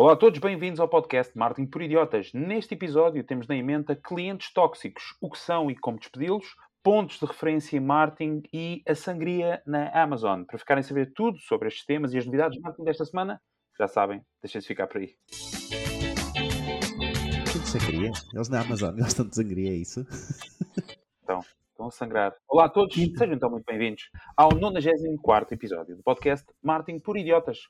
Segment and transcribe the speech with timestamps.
[0.00, 2.32] Olá a todos, bem-vindos ao podcast Marketing por Idiotas.
[2.32, 7.26] Neste episódio temos na emenda clientes tóxicos, o que são e como despedi-los, pontos de
[7.26, 10.44] referência em marketing e a sangria na Amazon.
[10.44, 13.40] Para ficarem a saber tudo sobre estes temas e as novidades de marketing desta semana,
[13.76, 15.16] já sabem, deixem-se ficar por aí.
[17.44, 18.12] De sangria?
[18.32, 20.06] Eles na Amazon gostam de sangria, é isso?
[21.88, 22.34] A sangrar.
[22.46, 27.60] Olá a todos, sejam então muito bem-vindos ao 94 episódio do podcast Marketing por Idiotas,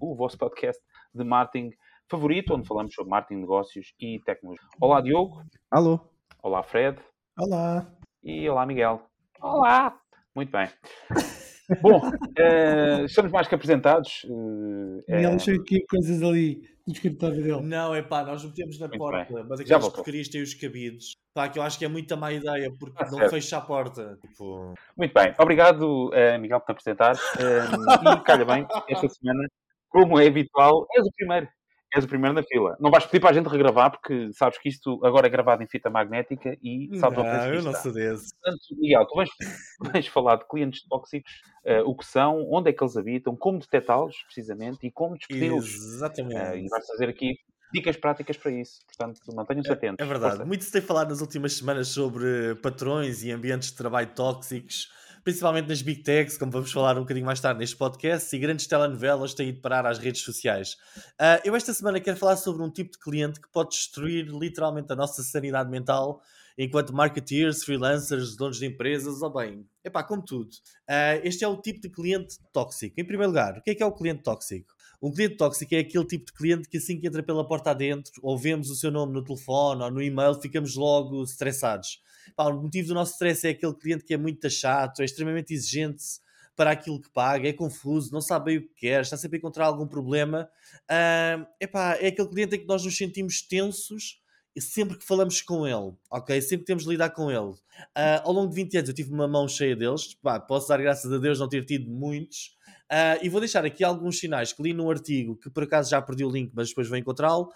[0.00, 0.82] o vosso podcast
[1.14, 1.70] de marketing
[2.10, 4.66] favorito, onde falamos sobre marketing, negócios e tecnologia.
[4.80, 5.40] Olá Diogo.
[5.70, 6.00] Alô.
[6.42, 7.00] Olá Fred.
[7.38, 7.86] Olá.
[8.24, 9.00] E olá Miguel.
[9.40, 10.00] Olá.
[10.34, 10.68] Muito bem.
[11.80, 14.24] Bom, uh, estamos mais que apresentados.
[14.24, 17.62] Uh, Miguel, deixa aqui coisas ali no escritório dele.
[17.62, 19.44] Não, é pá, nós metemos na muito porta, bem.
[19.48, 21.16] mas aquelas porcarias têm os cabidos.
[21.32, 23.30] Pá, que eu acho que é muita má ideia, porque ah, não certo.
[23.30, 24.18] fecha a porta.
[24.20, 24.74] Tipo...
[24.96, 27.16] Muito bem, obrigado uh, Miguel por te apresentar.
[27.16, 29.48] e calha bem, esta semana,
[29.88, 31.48] como é habitual, és o primeiro
[31.94, 32.76] és o primeiro na fila.
[32.80, 35.66] Não vais pedir para a gente regravar, porque sabes que isto agora é gravado em
[35.66, 38.34] fita magnética e não, ao eu não sou desse.
[38.34, 39.30] Portanto, Miguel, tu vais,
[39.92, 41.32] vais falar de clientes tóxicos,
[41.64, 45.74] uh, o que são, onde é que eles habitam, como detectá-los, precisamente, e como despedi-los.
[45.74, 46.34] Exatamente.
[46.34, 47.34] Uh, e vais fazer aqui
[47.72, 48.80] dicas práticas para isso.
[48.86, 50.04] Portanto, mantenham-se é, atentos.
[50.04, 50.36] É verdade.
[50.36, 50.44] Força.
[50.46, 54.88] Muito se tem falado nas últimas semanas sobre patrões e ambientes de trabalho tóxicos
[55.24, 58.66] principalmente nas big techs, como vamos falar um bocadinho mais tarde neste podcast, e grandes
[58.66, 60.76] telenovelas têm ido parar às redes sociais.
[61.18, 64.92] Uh, eu esta semana quero falar sobre um tipo de cliente que pode destruir literalmente
[64.92, 66.20] a nossa sanidade mental
[66.56, 70.50] enquanto marketeers, freelancers, donos de empresas, ou bem, epá, como tudo.
[70.88, 73.00] Uh, este é o tipo de cliente tóxico.
[73.00, 74.73] Em primeiro lugar, o que é que é o cliente tóxico?
[75.04, 78.10] Um cliente tóxico é aquele tipo de cliente que assim que entra pela porta adentro,
[78.22, 82.00] ou vemos o seu nome no telefone ou no e-mail, ficamos logo estressados.
[82.34, 85.52] Pá, o motivo do nosso stress é aquele cliente que é muito chato, é extremamente
[85.52, 86.02] exigente
[86.56, 89.40] para aquilo que paga, é confuso, não sabe bem o que quer, está sempre a
[89.40, 90.48] encontrar algum problema.
[90.84, 94.22] Uh, epá, é aquele cliente em que nós nos sentimos tensos
[94.60, 96.40] sempre que falamos com ele, ok?
[96.40, 97.50] Sempre que temos de lidar com ele.
[97.50, 100.80] Uh, ao longo de 20 anos eu tive uma mão cheia deles, Pá, posso dar
[100.80, 104.62] graças a Deus não ter tido muitos, Uh, e vou deixar aqui alguns sinais que
[104.62, 107.50] li no artigo, que por acaso já perdi o link, mas depois vou encontrá-lo,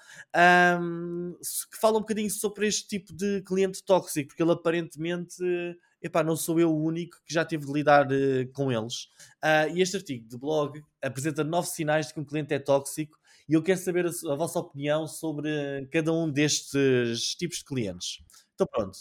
[0.80, 1.36] um,
[1.70, 5.36] que fala um bocadinho sobre este tipo de cliente tóxico, porque ele aparentemente,
[6.02, 9.04] epá, não sou eu o único que já teve de lidar uh, com eles.
[9.44, 13.18] Uh, e este artigo de blog apresenta nove sinais de que um cliente é tóxico
[13.48, 18.18] e eu quero saber a, a vossa opinião sobre cada um destes tipos de clientes.
[18.54, 18.98] Então pronto.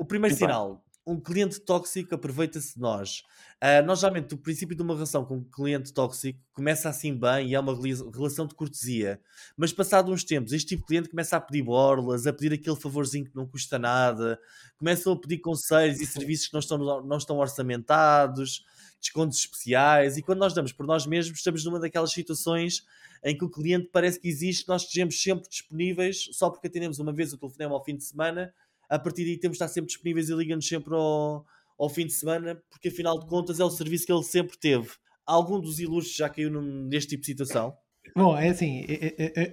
[0.00, 3.22] o primeiro sinal um cliente tóxico aproveita-se de nós.
[3.62, 7.50] Uh, nós, geralmente, o princípio de uma relação com um cliente tóxico começa assim bem
[7.50, 9.20] e é uma relação de cortesia.
[9.56, 12.76] Mas, passado uns tempos, este tipo de cliente começa a pedir borlas, a pedir aquele
[12.76, 14.38] favorzinho que não custa nada,
[14.78, 18.64] começam a pedir conselhos e serviços que não estão, não estão orçamentados,
[19.04, 20.16] descontos especiais.
[20.16, 22.84] E quando nós damos por nós mesmos, estamos numa daquelas situações
[23.22, 27.12] em que o cliente parece que existe, nós estejamos sempre disponíveis, só porque atendemos uma
[27.12, 28.52] vez o telefonema ao fim de semana
[28.88, 31.46] a partir daí temos de estar sempre disponíveis e liga-nos sempre ao,
[31.78, 34.90] ao fim de semana, porque afinal de contas é o serviço que ele sempre teve.
[35.26, 37.76] Algum dos ilustres já caiu neste tipo de situação?
[38.16, 38.84] Bom, é assim,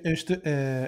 [0.04, 0.40] este,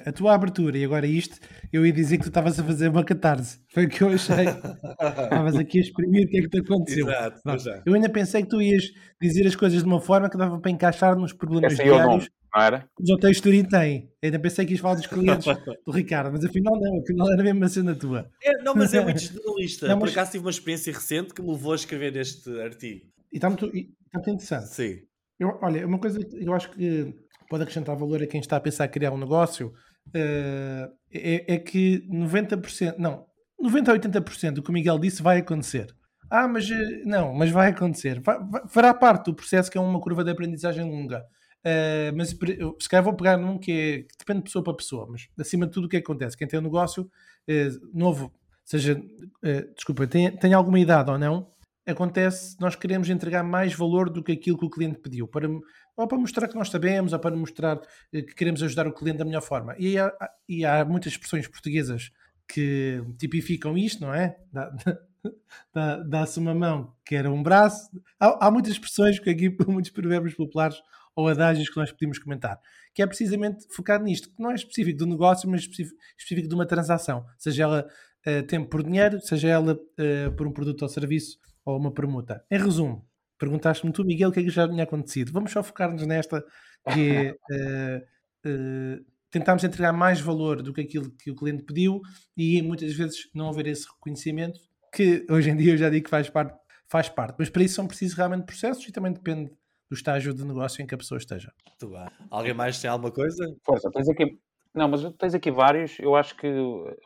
[0.06, 1.39] a tua abertura e agora isto,
[1.72, 3.59] eu ia dizer que tu estavas a fazer uma catarse.
[3.73, 4.45] Foi o que eu achei.
[5.23, 7.09] Estavas aqui a exprimir o que é que te aconteceu.
[7.09, 8.83] Exato, eu ainda pensei que tu ias
[9.19, 12.29] dizer as coisas de uma forma que dava para encaixar nos problemas Esse diários.
[12.53, 12.88] Não era?
[13.01, 14.12] Já tens Turim tem.
[14.22, 15.45] Ainda pensei que ias falar dos clientes
[15.83, 18.29] do Ricardo, mas afinal não, afinal era mesmo a cena tua.
[18.44, 19.88] É, não, mas é muito generalista.
[19.88, 20.12] Não, mas...
[20.12, 23.07] Por acaso tive uma experiência recente que me levou a escrever este artigo.
[23.31, 23.79] E está muito, está
[24.13, 24.67] muito interessante.
[24.67, 25.00] Sim.
[25.39, 27.16] Eu, olha, uma coisa que eu acho que
[27.53, 31.59] pode acrescentar valor a quem está a pensar em criar um negócio uh, é, é,
[31.59, 33.27] que 90%, não,
[33.63, 35.95] 90% a 80% do que o Miguel disse vai acontecer.
[36.31, 38.19] Ah, mas eh, não, mas vai acontecer.
[38.21, 41.23] Vai, vai, fará parte do processo que é uma curva de aprendizagem longa.
[41.63, 45.07] Uh, mas se calhar vou pegar num que, é, que depende de pessoa para pessoa,
[45.07, 46.35] mas acima de tudo o que acontece?
[46.35, 48.33] Quem tem um negócio uh, novo,
[48.65, 51.52] seja, uh, desculpa, tem, tem alguma idade ou não,
[51.85, 55.47] acontece, nós queremos entregar mais valor do que aquilo que o cliente pediu, para,
[55.97, 57.81] ou para mostrar que nós sabemos, ou para mostrar
[58.12, 59.75] que queremos ajudar o cliente da melhor forma.
[59.77, 60.12] E há,
[60.47, 62.12] e há muitas expressões portuguesas
[62.47, 64.38] que tipificam isto, não é?
[66.07, 67.89] Dá-se uma mão que era um braço.
[68.19, 70.77] Há, há muitas expressões que aqui, muitos provérbios populares
[71.15, 72.59] ou adágios que nós podemos comentar,
[72.94, 76.56] que é precisamente focado nisto, que não é específico do negócio, mas específico, específico de
[76.56, 77.88] uma transação, seja ela
[78.27, 82.44] uh, tempo por dinheiro, seja ela uh, por um produto ou serviço ou uma permuta.
[82.50, 83.07] Em resumo,
[83.38, 85.31] perguntaste-me tu, Miguel, o que é que já tinha acontecido.
[85.31, 86.44] Vamos só focar-nos nesta,
[86.92, 88.06] que é
[88.48, 92.01] uh, tentarmos entregar mais valor do que aquilo que o cliente pediu
[92.38, 94.60] e muitas vezes não haver esse reconhecimento,
[94.94, 96.56] que hoje em dia eu já digo que faz parte,
[96.88, 97.36] faz parte.
[97.39, 99.51] Mas para isso são precisos realmente processos e também depende
[99.89, 101.51] do estágio de negócio em que a pessoa esteja.
[101.68, 102.07] Muito bem.
[102.30, 103.44] Alguém mais tem alguma coisa?
[103.66, 104.39] Força, tens aqui.
[104.73, 105.99] Não, mas tens aqui vários.
[105.99, 106.47] Eu acho que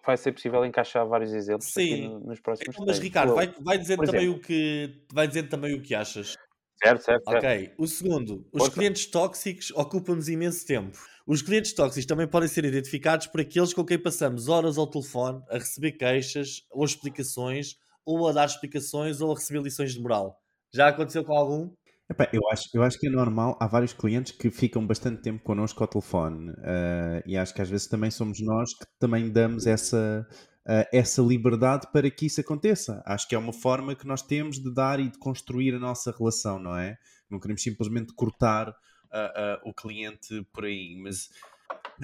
[0.05, 2.07] vai ser possível encaixar vários exemplos Sim.
[2.07, 2.99] no- nos próximos Então, mas.
[2.99, 6.35] Ricardo, vai, vai, dizendo também o que, vai dizendo também o que achas.
[6.81, 7.43] Certo, certo, certo.
[7.45, 7.73] Ok.
[7.77, 10.97] O segundo, os clientes tóxicos ocupam-nos imenso tempo.
[11.25, 15.43] Os clientes tóxicos também podem ser identificados por aqueles com quem passamos horas ao telefone
[15.49, 17.75] a receber queixas ou explicações,
[18.05, 20.39] ou a dar explicações ou a receber lições de moral.
[20.73, 21.71] Já aconteceu com algum?
[22.09, 23.57] Epá, eu, acho, eu acho que é normal.
[23.59, 27.69] Há vários clientes que ficam bastante tempo connosco ao telefone eh, e acho que às
[27.69, 30.25] vezes também somos nós que também damos essa,
[30.65, 33.03] eh, essa liberdade para que isso aconteça.
[33.05, 36.15] Acho que é uma forma que nós temos de dar e de construir a nossa
[36.17, 36.97] relação, não é?
[37.29, 38.73] Não queremos simplesmente cortar
[39.11, 40.95] ah, o cliente por aí.
[41.01, 41.29] Mas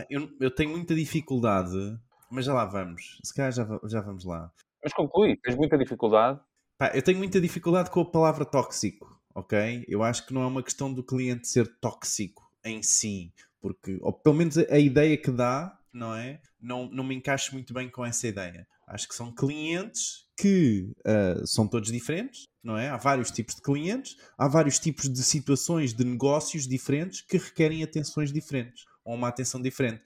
[0.10, 1.78] eu, eu tenho muita dificuldade,
[2.30, 3.20] mas já lá vamos.
[3.24, 4.52] Se calhar já, já vamos lá.
[4.84, 6.40] Mas conclui, tens muita dificuldade.
[6.78, 9.86] Pá, eu tenho muita dificuldade com a palavra tóxico, ok?
[9.88, 14.14] Eu acho que não é uma questão do cliente ser tóxico em si, porque, ou
[14.14, 16.42] pelo menos a, ideia que dá, não é?
[16.62, 18.68] Não, não me encaixo muito bem com essa ideia.
[18.88, 22.90] Acho que são clientes que ah, são todos diferentes, não é?
[22.90, 27.84] Há vários tipos de clientes, há vários tipos de situações de negócios diferentes que requerem
[27.84, 30.04] atenções diferentes, ou uma atenção diferente.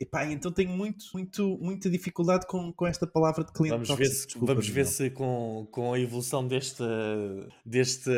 [0.00, 3.96] Epá, então tenho muito, muito, muita dificuldade com, com esta palavra de cliente Vamos ver,
[3.96, 4.14] tóxico.
[4.20, 6.82] se, Desculpa, vamos ver se com, com a evolução deste,
[7.64, 8.10] deste,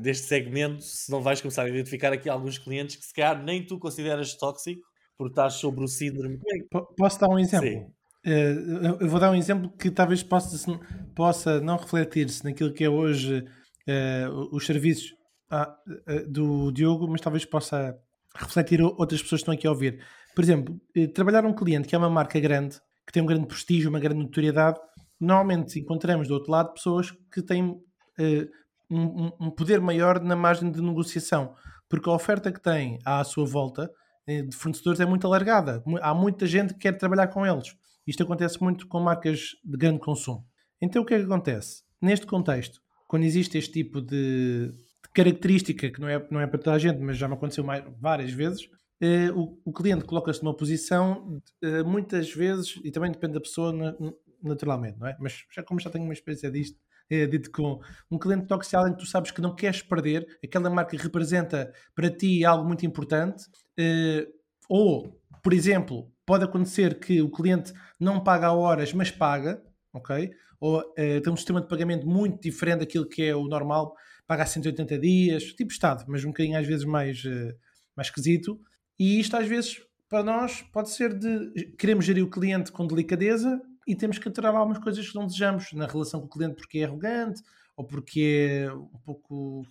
[0.00, 3.64] deste segmento, se não vais começar a identificar aqui alguns clientes que se calhar nem
[3.64, 4.82] tu consideras tóxico,
[5.16, 6.38] porque estás sobre o síndrome.
[6.70, 7.68] Po- Posso dar um exemplo?
[7.68, 7.86] Sim.
[8.24, 8.54] Eh,
[9.00, 10.78] eu- vou dar um exemplo que talvez possa, se-
[11.14, 13.44] possa não refletir-se naquilo que é hoje
[13.86, 15.12] eh, os serviços
[15.50, 15.74] ah,
[16.06, 17.96] eh, do Diogo, mas talvez possa
[18.34, 20.00] refletir outras pessoas que estão aqui a ouvir.
[20.34, 23.46] Por exemplo, eh, trabalhar um cliente que é uma marca grande, que tem um grande
[23.46, 24.78] prestígio, uma grande notoriedade,
[25.20, 27.76] normalmente encontramos do outro lado pessoas que têm
[28.18, 28.48] eh,
[28.90, 31.54] um, um- poder maior na margem de negociação,
[31.88, 33.90] porque a oferta que têm à sua volta
[34.26, 35.82] eh, de fornecedores é muito alargada.
[36.00, 37.74] Há muita gente que quer trabalhar com eles.
[38.06, 40.44] Isto acontece muito com marcas de grande consumo.
[40.80, 41.82] Então o que é que acontece?
[42.00, 46.58] Neste contexto, quando existe este tipo de, de característica, que não é, não é para
[46.58, 48.68] toda a gente, mas já me aconteceu mais, várias vezes,
[49.02, 53.72] eh, o, o cliente coloca-se numa posição, eh, muitas vezes, e também depende da pessoa
[53.72, 53.96] na-
[54.42, 55.16] naturalmente, não é?
[55.20, 56.78] Mas já como já tenho uma experiência disto,
[57.10, 60.70] é dito com um cliente tóxico em que tu sabes que não queres perder, aquela
[60.70, 63.44] marca representa para ti algo muito importante,
[63.78, 64.26] eh,
[64.68, 69.62] ou, por exemplo, pode acontecer que o cliente não paga a horas, mas paga,
[69.92, 70.30] ok?
[70.60, 73.94] Ou eh, tem um sistema de pagamento muito diferente daquilo que é o normal,
[74.26, 77.54] paga a 180 dias, tipo Estado, mas um bocadinho às vezes mais, eh,
[77.96, 78.60] mais esquisito.
[78.98, 83.60] E isto às vezes para nós pode ser de queremos gerir o cliente com delicadeza
[83.86, 86.78] e temos que aturar algumas coisas que não desejamos na relação com o cliente porque
[86.78, 87.42] é arrogante
[87.76, 89.62] ou porque é um pouco.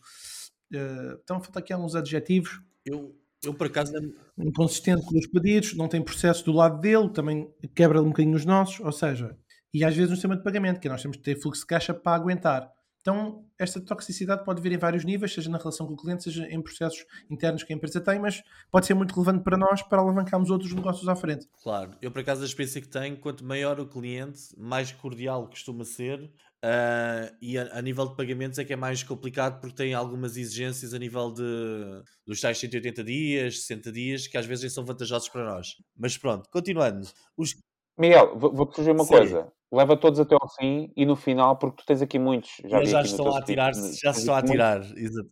[0.74, 3.94] eh, então, falta aqui alguns adjetivos Eu, eu por acaso,
[4.38, 8.46] inconsistente com os pedidos, não tem processo do lado dele, também quebra um bocadinho os
[8.46, 9.38] nossos, ou seja,
[9.74, 11.94] e às vezes no sistema de pagamento, que nós temos que ter fluxo de caixa
[11.94, 12.72] para aguentar.
[13.02, 16.48] Então, esta toxicidade pode vir em vários níveis, seja na relação com o cliente, seja
[16.48, 20.02] em processos internos que a empresa tem, mas pode ser muito relevante para nós para
[20.02, 21.48] alavancarmos outros negócios à frente.
[21.64, 25.84] claro, eu por acaso a experiência que tenho, quanto maior o cliente, mais cordial costuma
[25.84, 26.32] ser.
[26.64, 30.38] ah, e a, a nível de pagamentos é que é mais complicado porque tem algumas
[30.38, 35.28] exigências a nível de dos tais 180 dias, 60 dias, que às vezes são vantajosos
[35.30, 35.76] para nós.
[35.98, 37.08] Mas pronto, continuando.
[37.36, 37.56] Os,
[37.98, 39.14] Miguel, vou- vou-te sugerir uma Sim.
[39.14, 39.52] coisa.
[39.72, 42.52] Leva todos até ao fim e no final, porque tu tens aqui muitos.
[42.66, 43.56] Já, já estão a tens
[44.00, 44.66] já se estão a aqui muitos.
[44.66, 44.98] atirar.
[44.98, 45.30] Exato.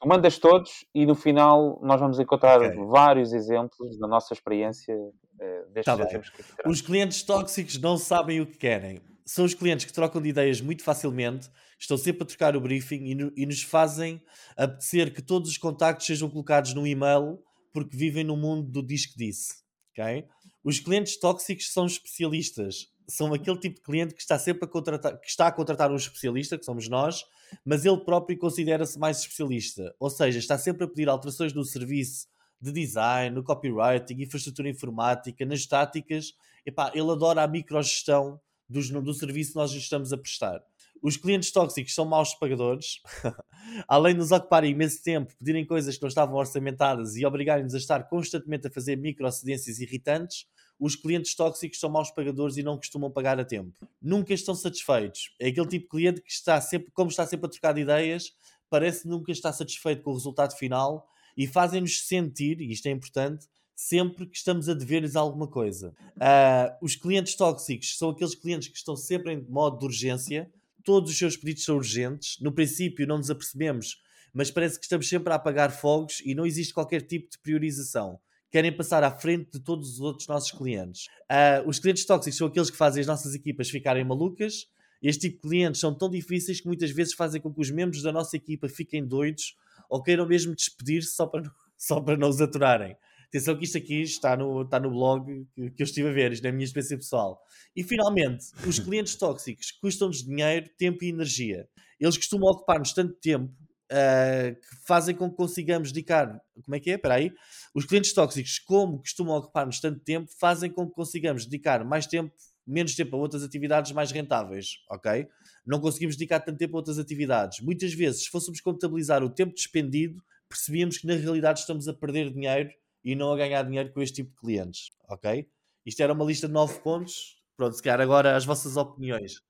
[0.00, 2.76] Tu mandas todos e no final nós vamos encontrar Ok.
[2.86, 4.94] vários exemplos da nossa experiência
[5.40, 6.42] eh, destes Tá exemplos que.
[6.68, 9.00] Os clientes tóxicos não sabem o que querem.
[9.24, 13.04] São os clientes que trocam de ideias muito facilmente, estão sempre a trocar o briefing
[13.06, 14.22] e, no- e nos fazem
[14.56, 17.38] apetecer que todos os contactos sejam colocados no e-mail
[17.72, 19.54] porque vivem no mundo do diz que disse.
[19.98, 20.24] ok?
[20.64, 22.90] Os clientes tóxicos são especialistas.
[23.06, 25.96] São aquele tipo de cliente que está sempre a contratar, que está a contratar um
[25.96, 27.22] especialista, que somos nós,
[27.62, 29.94] mas ele próprio considera-se mais especialista.
[30.00, 32.26] Ou seja, está sempre a pedir alterações no serviço
[32.58, 36.32] de design, no copywriting, infraestrutura informática, nas táticas.
[36.64, 40.62] Epá, ele adora a microgestão dos, do serviço que nós lhe estamos a prestar.
[41.02, 43.02] Os clientes tóxicos são maus pagadores,
[43.86, 47.76] além de nos ocuparem imenso tempo, pedirem coisas que não estavam orçamentadas e obrigarem-nos a
[47.76, 50.46] estar constantemente a fazer microcedências irritantes.
[50.78, 53.72] Os clientes tóxicos são maus pagadores e não costumam pagar a tempo.
[54.02, 55.34] Nunca estão satisfeitos.
[55.40, 58.32] É aquele tipo de cliente que está sempre, como está sempre a trocar de ideias,
[58.68, 63.46] parece nunca está satisfeito com o resultado final e fazem-nos sentir, e isto é importante,
[63.74, 65.94] sempre que estamos a dever-lhes alguma coisa.
[66.20, 70.50] Ah, os clientes tóxicos são aqueles clientes que estão sempre em modo de urgência,
[70.84, 72.38] todos os seus pedidos são urgentes.
[72.40, 74.02] No princípio, não nos apercebemos,
[74.32, 78.18] mas parece que estamos sempre a apagar fogos e não existe qualquer tipo de priorização.
[78.54, 81.06] Querem passar à frente de todos os outros nossos clientes.
[81.22, 84.68] Uh, os clientes tóxicos são aqueles que fazem as nossas equipas ficarem malucas.
[85.02, 88.00] Este tipo de clientes são tão difíceis que muitas vezes fazem com que os membros
[88.00, 89.56] da nossa equipa fiquem doidos
[89.90, 91.42] ou queiram mesmo despedir-se só para,
[91.76, 92.96] só para não os aturarem.
[93.26, 96.30] Atenção que isto aqui está no, está no blog que, que eu estive a ver,
[96.30, 97.42] isto é a minha experiência pessoal.
[97.74, 101.68] E finalmente, os clientes tóxicos custam-nos dinheiro, tempo e energia.
[101.98, 103.52] Eles costumam ocupar-nos tanto tempo
[103.94, 106.40] uh, que fazem com que consigamos dedicar.
[106.62, 106.94] Como é que é?
[106.94, 107.32] Espera aí.
[107.74, 112.32] Os clientes tóxicos, como costumam ocupar-nos tanto tempo, fazem com que consigamos dedicar mais tempo,
[112.66, 115.26] menos tempo a outras atividades mais rentáveis, ok?
[115.64, 117.60] Não conseguimos dedicar tanto tempo a outras atividades.
[117.60, 122.32] Muitas vezes, se fôssemos contabilizar o tempo despendido, percebíamos que na realidade estamos a perder
[122.32, 122.70] dinheiro
[123.02, 125.46] e não a ganhar dinheiro com este tipo de clientes, ok?
[125.84, 127.42] Isto era uma lista de nove pontos.
[127.56, 129.40] Pronto, se calhar agora as vossas opiniões.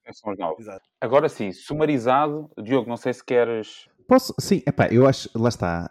[1.01, 3.89] Agora sim, sumarizado, Diogo, não sei se queres.
[4.07, 5.91] Posso, sim, epá, eu acho, lá está.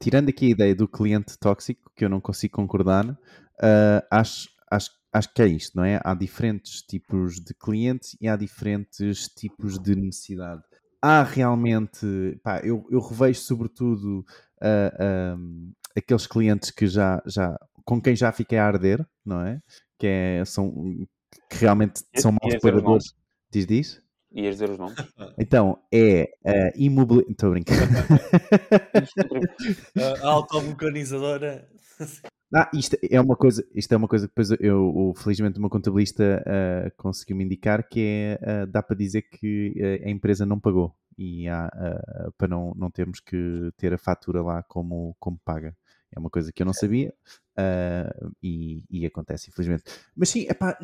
[0.00, 4.90] Tirando aqui a ideia do cliente tóxico, que eu não consigo concordar, uh, acho, acho,
[5.12, 6.00] acho que é isto, não é?
[6.02, 10.62] Há diferentes tipos de clientes e há diferentes tipos de necessidade.
[11.00, 14.24] Há realmente, pá, eu, eu revejo sobretudo
[14.62, 19.60] uh, um, aqueles clientes que já, já com quem já fiquei a arder, não é?
[19.98, 20.72] Que, é, são,
[21.50, 23.14] que realmente são maus pagadores.
[23.50, 24.03] Diz, diz?
[24.34, 24.96] Ias dizer os nomes?
[25.38, 27.30] Então, é uh, imobiliário.
[27.30, 27.76] Estou a brincar.
[30.22, 31.68] a automecanisadora.
[32.56, 35.68] Ah, isto é uma coisa, isto é uma coisa que depois eu, felizmente, o meu
[35.68, 40.46] contabilista uh, conseguiu me indicar que é, uh, dá para dizer que uh, a empresa
[40.46, 41.68] não pagou e há,
[42.38, 45.76] para não, não termos que ter a fatura lá como, como paga.
[46.14, 47.12] É uma coisa que eu não sabia
[47.58, 49.82] uh, e, e, acontece, infelizmente.
[50.16, 50.78] Mas sim, epá,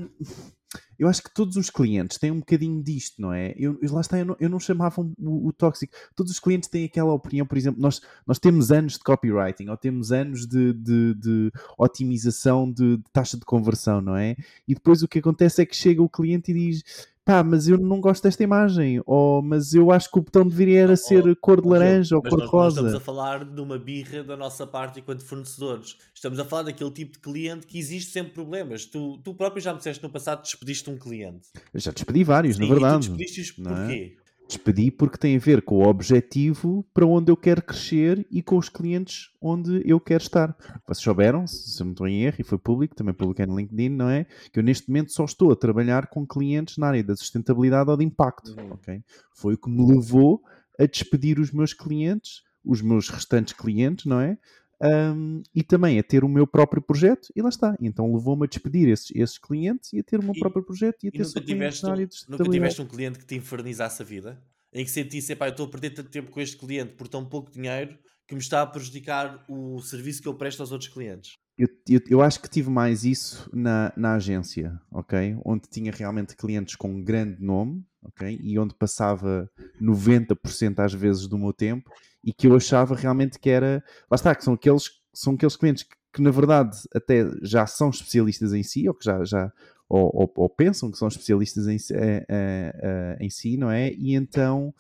[0.99, 3.55] eu acho que todos os clientes têm um bocadinho disto, não é?
[3.57, 5.95] Eu, lá está, eu não, eu não chamava o, o, tóxico.
[6.15, 9.77] Todos os clientes têm aquela opinião, por exemplo, nós, nós temos anos de copywriting ou
[9.77, 14.37] temos anos de, de, de otimização de, de taxa de conversão, não é?
[14.69, 16.83] E depois o que acontece é que chega o cliente e diz
[17.31, 20.97] pá, mas eu não gosto desta imagem, ou mas eu acho que o botão deveria
[20.97, 22.81] ser oh, cor de laranja ou cor de rosa.
[22.81, 25.97] estamos a falar de uma birra da nossa parte enquanto fornecedores.
[26.13, 28.85] Estamos a falar daquele tipo de cliente que existe sempre problemas.
[28.85, 31.49] Tu, tu próprio já me disseste no passado despediste um cliente.
[31.73, 33.07] Eu já despedi vários, Sim, na verdade.
[33.07, 33.71] E tu despediste-os é?
[33.71, 34.17] porquê?
[34.17, 34.21] É?
[34.47, 38.59] Despedi porque tem a ver com o objetivo para onde eu quero crescer e com
[38.59, 40.57] os clientes onde eu quero estar.
[40.85, 43.91] Vocês souberam, se eu não estou em erro, e foi público, também publiquei no LinkedIn,
[43.91, 44.27] não é?
[44.53, 47.97] Que eu neste momento só estou a trabalhar com clientes na área da sustentabilidade ou
[47.97, 48.73] de impacto, uhum.
[48.73, 49.01] ok?
[49.33, 50.43] Foi o que me levou
[50.81, 54.37] a despedir os meus clientes, os meus restantes clientes, não é?
[54.83, 57.77] Um, e também a ter o meu próprio projeto, e lá está.
[57.81, 61.05] Então levou-me a despedir esses, esses clientes e a ter o meu e, próprio projeto
[61.05, 64.43] e a ter nunca tiveste, um, nunca tiveste um cliente que te infernizasse a vida?
[64.73, 67.25] Em que sentisse, pá, eu estou a perder tanto tempo com este cliente por tão
[67.25, 71.33] pouco dinheiro que me está a prejudicar o serviço que eu presto aos outros clientes?
[71.59, 75.37] Eu, eu, eu, acho que tive mais isso na, na agência, ok?
[75.45, 78.39] Onde tinha realmente clientes com um grande nome, ok?
[78.41, 79.51] E onde passava
[79.83, 81.91] 90% às vezes do meu tempo
[82.25, 83.83] e que eu achava realmente que era.
[84.11, 87.91] Lá está, que são aqueles, são aqueles clientes que, que na verdade até já são
[87.91, 89.25] especialistas em si, ou que já.
[89.25, 89.53] já
[89.89, 93.93] ou, ou, ou pensam que são especialistas em, é, é, em si, não é?
[93.93, 94.73] E então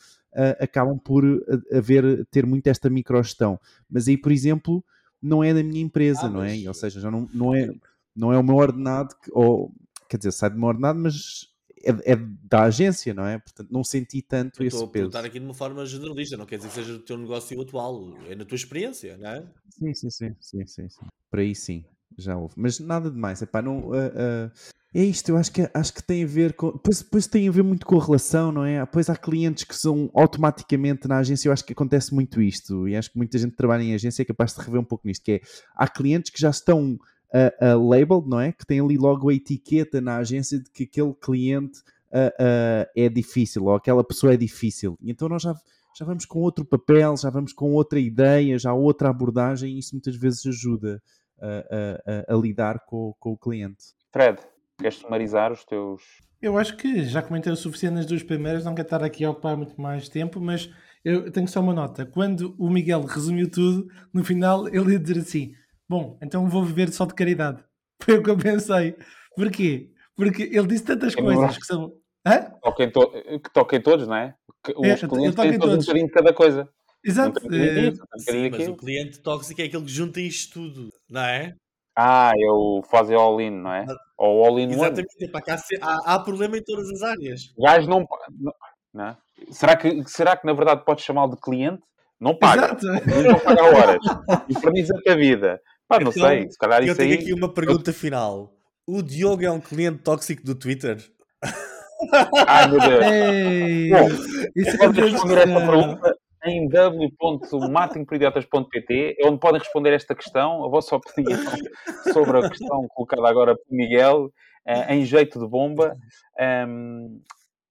[0.60, 1.24] acabam por
[1.72, 3.58] haver, ter muito esta microgestão.
[3.90, 4.84] Mas aí, por exemplo,
[5.20, 6.56] não é da minha empresa, ah, não é?
[6.66, 7.70] Ou seja, já não, não, é,
[8.14, 9.72] não é o meu ordenado, que, ou
[10.08, 11.49] quer dizer, sai do meu ordenado, mas
[11.82, 13.38] é, é, da agência, não é?
[13.38, 15.06] Portanto, não senti tanto eu esse estou peso.
[15.06, 17.60] Estou a aqui de uma forma generalista, não quer dizer que seja o teu negócio
[17.60, 19.46] atual, é na tua experiência, não é?
[19.70, 21.06] Sim, sim, sim, sim, sim, sim.
[21.30, 21.84] Por aí sim,
[22.18, 22.54] já houve.
[22.56, 24.50] Mas nada demais, epá, não, uh, uh,
[24.92, 26.72] é isto, eu acho que, acho que tem a ver com.
[26.72, 28.80] Depois, depois tem a ver muito com a relação, não é?
[28.80, 32.96] Depois há clientes que são automaticamente na agência, eu acho que acontece muito isto, e
[32.96, 35.24] acho que muita gente que trabalha em agência é capaz de rever um pouco nisto,
[35.24, 35.40] que é
[35.76, 36.98] há clientes que já estão
[37.34, 38.52] uh, uh, labeled, não é?
[38.52, 41.80] Que têm ali logo a etiqueta na agência de que aquele cliente
[42.12, 44.98] uh, é difícil, ou aquela pessoa é difícil.
[45.00, 45.54] E então nós já,
[45.96, 49.94] já vamos com outro papel, já vamos com outra ideia, já outra abordagem, e isso
[49.94, 51.02] muitas vezes ajuda
[51.40, 53.94] a, a, a lidar com, com o cliente.
[54.12, 54.38] Fred,
[54.80, 56.02] Queres sumarizar os teus.
[56.40, 59.30] Eu acho que já comentei o suficiente nas duas primeiras, não quero estar aqui a
[59.30, 60.70] ocupar muito mais tempo, mas
[61.04, 62.06] eu tenho só uma nota.
[62.06, 65.52] Quando o Miguel resumiu tudo, no final ele ia dizer assim:
[65.90, 67.64] Bom, então vou viver só de caridade.
[68.00, 68.96] Foi o que eu pensei.
[69.34, 69.90] Porquê?
[70.14, 71.92] Porque ele disse tantas é coisas que são.
[72.24, 72.42] Hã?
[72.62, 73.10] Toquem to...
[73.10, 74.36] Que toquem todos, não é?
[74.62, 76.68] Que os é, clientes têm todos um bocadinho de cada coisa.
[77.04, 77.44] Exato.
[77.44, 77.92] Um é...
[78.18, 81.56] Sim, mas o cliente tóxico é aquele que junta isto tudo, não é?
[81.96, 83.84] Ah, é o fazer all-in, não é?
[84.16, 87.52] Ou all-in Exatamente, para cá há, há, problema em todas as áreas.
[87.56, 88.06] O gajo não,
[88.38, 88.52] não,
[88.94, 89.16] não é?
[89.50, 91.82] será, que, será que na verdade podes chamá-lo de cliente?
[92.20, 92.66] Não paga.
[92.66, 92.86] Exato.
[92.86, 93.98] Não paga horas.
[94.48, 95.60] Inferniza-te a vida.
[95.90, 96.48] Pá, não Então, sei.
[96.48, 97.18] Se calhar Eu isso tenho aí.
[97.18, 98.54] aqui uma pergunta final.
[98.86, 100.98] O Diogo é um cliente tóxico do Twitter?
[102.46, 103.04] Ai meu Deus.
[103.12, 104.08] Ei, Bom,
[104.56, 106.16] isso é Podem que responder esta pergunta
[106.46, 111.38] em w.marketingporidiotas.pt, é onde podem responder esta questão, a vossa opinião
[112.14, 114.32] sobre a questão colocada agora por Miguel,
[114.66, 115.94] eh, em jeito de bomba,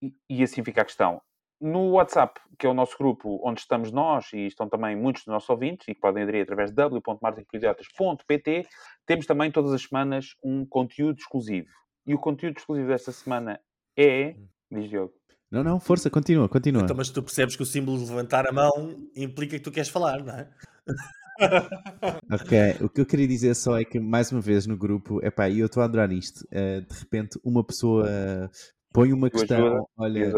[0.03, 1.19] e, e assim fica a questão.
[1.61, 5.33] No WhatsApp, que é o nosso grupo onde estamos nós e estão também muitos dos
[5.33, 8.67] nossos ouvintes e que podem aderir através de w.marketingporidiotas.pt,
[9.05, 11.67] temos também todas as semanas um conteúdo exclusivo.
[12.05, 13.59] E o conteúdo exclusivo desta semana
[13.97, 14.35] é.
[14.71, 15.13] Diz Diogo.
[15.51, 16.83] Não, não, força, continua, continua.
[16.83, 19.89] Então, mas tu percebes que o símbolo de levantar a mão implica que tu queres
[19.89, 20.49] falar, não é?
[22.29, 25.47] Ok, o que eu queria dizer só é que, mais uma vez, no grupo, epá,
[25.47, 28.05] e eu estou a adorar isto, eh, de repente uma pessoa
[28.91, 30.33] põe uma questão, ajuda, olha,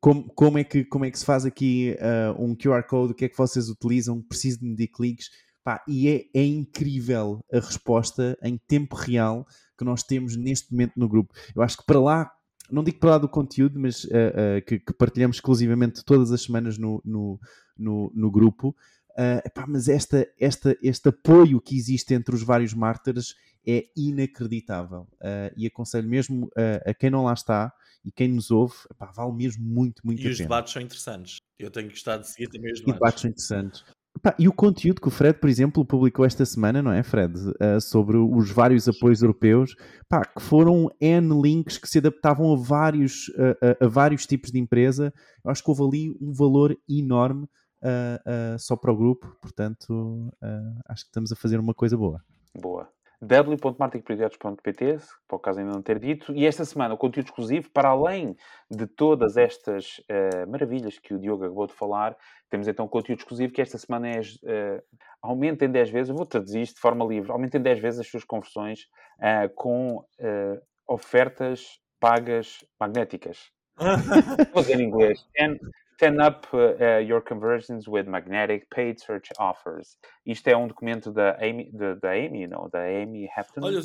[0.00, 3.14] como, como, é que, como é que se faz aqui eh, um QR Code, o
[3.14, 5.28] que é que vocês utilizam, preciso de medir cliques,
[5.62, 9.46] pá, e é, é incrível a resposta em tempo real
[9.78, 11.32] que nós temos neste momento no grupo.
[11.54, 12.30] Eu acho que para lá,
[12.70, 16.42] não digo para lá do conteúdo, mas eh, eh, que, que partilhamos exclusivamente todas as
[16.42, 17.38] semanas no, no,
[17.76, 18.74] no, no grupo,
[19.18, 23.34] Uh, epá, mas esta, esta, este apoio que existe entre os vários mártires
[23.66, 25.06] é inacreditável.
[25.20, 27.72] Uh, e aconselho mesmo uh, a quem não lá está
[28.04, 30.48] e quem nos ouve, epá, vale mesmo muito, muito E a os pena.
[30.48, 31.36] debates são interessantes.
[31.58, 32.98] Eu tenho gostado de seguir também os E debates.
[33.00, 33.84] debates são interessantes.
[34.16, 37.32] Epá, e o conteúdo que o Fred, por exemplo, publicou esta semana, não é, Fred?
[37.38, 39.76] Uh, sobre os vários apoios europeus,
[40.08, 44.50] pá, que foram N links que se adaptavam a vários, a, a- a vários tipos
[44.50, 45.12] de empresa.
[45.44, 47.46] Eu acho que houve ali um valor enorme
[47.82, 51.96] uh, uh, só para o grupo, portanto, uh, acho que estamos a fazer uma coisa
[51.96, 52.22] boa.
[52.54, 52.88] Boa.
[53.20, 56.34] w.marketingprojetos.pt, para o caso ainda não ter dito.
[56.34, 58.36] E esta semana o conteúdo exclusivo, para além
[58.70, 62.16] de todas estas eh, maravilhas que o Diogo acabou de falar,
[62.48, 64.82] temos então conteúdo exclusivo que esta semana é uh,
[65.22, 68.00] aumenta em 10 vezes, eu vou traduzir isto de forma livre, aumenta em 10 vezes
[68.00, 68.86] as suas conversões
[69.20, 73.50] eh, com eh, ofertas pagas magnéticas.
[74.52, 75.26] Vou dizer em inglês.
[75.38, 75.58] 10
[76.00, 79.98] 10 up uh, your conversions with magnetic paid search offers.
[80.24, 83.82] Isto é um documento da Amy, da, da Amy, não, da Amy Hafton, Olha,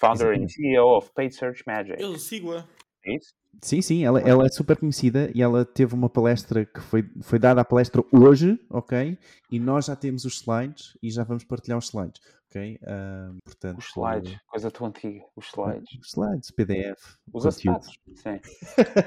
[0.00, 0.48] founder and.
[0.48, 2.02] CEO of Paid Search Magic.
[2.02, 2.66] eu sigo-a.
[3.06, 3.32] É isso?
[3.60, 7.38] Sim, sim, ela, ela é super conhecida e ela teve uma palestra que foi, foi
[7.38, 9.16] dada a palestra hoje, ok?
[9.50, 12.78] E nós já temos os slides e já vamos partilhar os slides, ok?
[12.86, 15.20] Ah, portanto, Os slides, coisa tão antiga.
[15.36, 15.98] Os slides.
[16.00, 17.98] Os slides, PDF, Os acetatos.
[18.14, 18.40] Sim.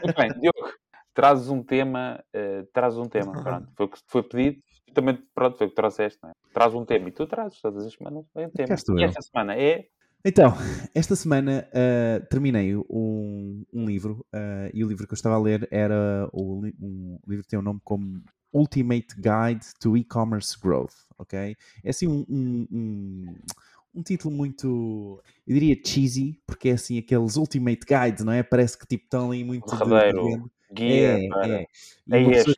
[0.04, 0.30] Muito bem,
[1.16, 3.72] trazes um tema, uh, trazes um tema, pronto.
[3.76, 4.62] Foi o que foi pedido,
[4.94, 6.34] também, pronto, foi o que trouxeste, não é?
[6.54, 8.70] Traz um tema e tu trazes todas as semanas, vem um tema.
[8.70, 9.88] E esta semana é
[10.24, 10.54] Então,
[10.94, 15.40] esta semana ah, terminei um, um livro ah, e o livro que eu estava a
[15.40, 18.24] ler era o, um livro que tem o nome como
[18.54, 21.56] Ultimate Guide to E-Commerce Growth, ok?
[21.84, 23.36] É assim um, um, um,
[23.96, 28.44] um título muito, eu diria cheesy, porque é assim aqueles Ultimate Guides, não é?
[28.44, 29.70] Parece que tipo estão ali muito...
[29.70, 30.50] Derradeiro.
[30.76, 31.54] Guia É, para...
[31.62, 31.68] é.
[32.12, 32.56] É este.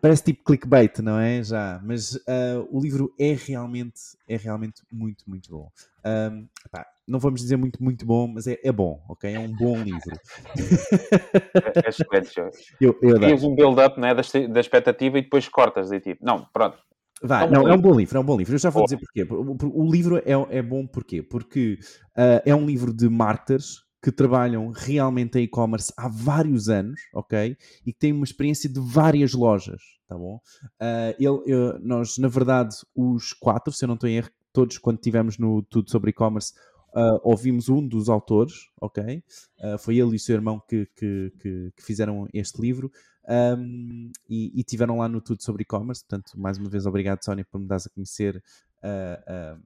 [0.00, 1.42] Parece tipo clickbait, não é?
[1.42, 5.68] Já, mas ah, o livro é realmente, é realmente muito, muito bom.
[6.04, 9.34] Ahm, epá, não vamos dizer muito, muito bom, mas é, é bom, ok?
[9.34, 10.16] É um bom livro.
[10.54, 12.34] É, é excelente.
[12.80, 13.16] Eu, eu.
[13.16, 16.78] Crias um build-up né, da, da expectativa e depois cortas e tipo, não, pronto.
[17.22, 17.90] Vai, É um não, bom é um livro.
[17.90, 18.54] bom livro, é um bom livro.
[18.54, 18.84] Eu já vou Bom.
[18.84, 19.26] dizer porquê.
[19.74, 21.22] O, livro é, é bom porquê?
[21.22, 21.78] Porque
[22.14, 27.56] ah, é um livro de marketers que trabalham realmente em e-commerce há vários anos, ok?
[27.84, 30.40] E que têm uma experiência de várias lojas, tá bom?
[30.80, 34.78] Ah, ele, eu- nós, na verdade, os quatro, se eu não estou em erro, todos
[34.78, 36.52] quando estivemos no Tudo sobre e-commerce,
[36.94, 39.22] ah, ouvimos um dos autores, ok?
[39.60, 42.90] Ah, foi ele e o seu irmão que, que, que- que fizeram este livro.
[43.28, 46.04] Um, e, e tiveram lá no Tudo sobre e-commerce.
[46.04, 48.40] Portanto, mais uma vez, obrigado, Sónia, por me dares a conhecer
[48.82, 49.56] ah,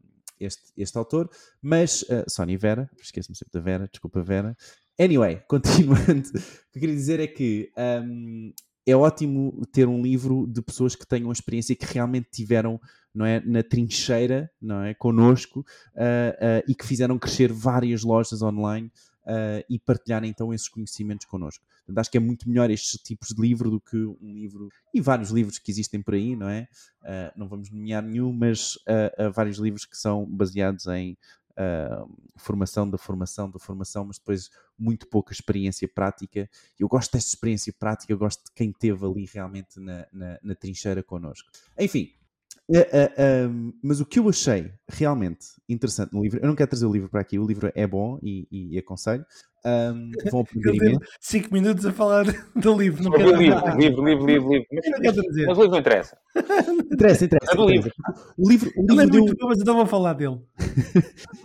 [0.40, 1.30] este, este autor.
[1.62, 4.56] Mas, ah, Sónia e Vera, esqueço-me sempre da Vera, desculpa, Vera.
[4.98, 7.70] Anyway, continuando, o que eu queria dizer é que
[8.04, 8.52] um,
[8.86, 12.80] é ótimo ter um livro de pessoas que tenham experiência e que realmente tiveram
[13.14, 15.64] não é, na trincheira, não é, connosco,
[15.96, 18.90] ah, ah, e que fizeram crescer várias lojas online
[19.26, 21.64] ah, e partilharem então esses conhecimentos connosco.
[21.78, 25.00] Portanto, acho que é muito melhor estes tipos de livro do que um livro, e
[25.00, 26.68] vários livros que existem por aí, não é?
[27.02, 28.78] Ah, não vamos nomear nenhum, mas
[29.18, 31.16] há vários livros que são baseados em
[31.56, 32.06] ah,
[32.36, 36.48] formação da formação da formação, mas depois muito pouca experiência prática.
[36.78, 40.54] Eu gosto desta experiência prática, eu gosto de quem esteve ali realmente na, na, na
[40.54, 41.50] trincheira connosco.
[41.78, 42.14] Enfim,
[42.70, 46.92] Uh, mas o que eu achei realmente interessante no livro, eu não quero trazer o
[46.92, 49.24] livro para aqui, o livro é bom e, e, e aconselho.
[49.64, 51.00] Um, vão aprender imenso.
[51.20, 53.02] 5 minutos a falar do livro.
[53.02, 54.66] Não quero livro, livro, livro, livro, livro.
[54.72, 55.46] Mas, quero dizer.
[55.46, 56.16] mas o livro não interessa.
[56.92, 57.52] interessa, interessa.
[57.52, 57.92] É do livro.
[58.38, 59.20] O livro, o livro Ele é deu...
[59.24, 60.40] muito bom, mas então vou falar dele.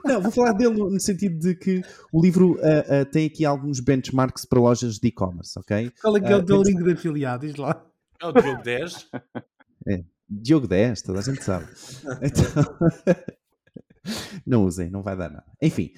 [0.05, 1.81] não, vou falar dele no, no, sentido de que
[2.13, 5.91] o livro uh, uh, tem aqui alguns benchmarks para lojas de e-commerce, ok?
[6.01, 7.47] Qual é que é o teu link de afiliado?
[7.47, 7.83] Diz lá.
[8.21, 9.09] É o Diogo 10.
[9.87, 10.03] É.
[10.27, 11.67] Diogo 10, toda a gente sabe.
[12.21, 12.77] Então...
[14.45, 15.45] não usem, não vai dar nada.
[15.61, 15.91] Enfim,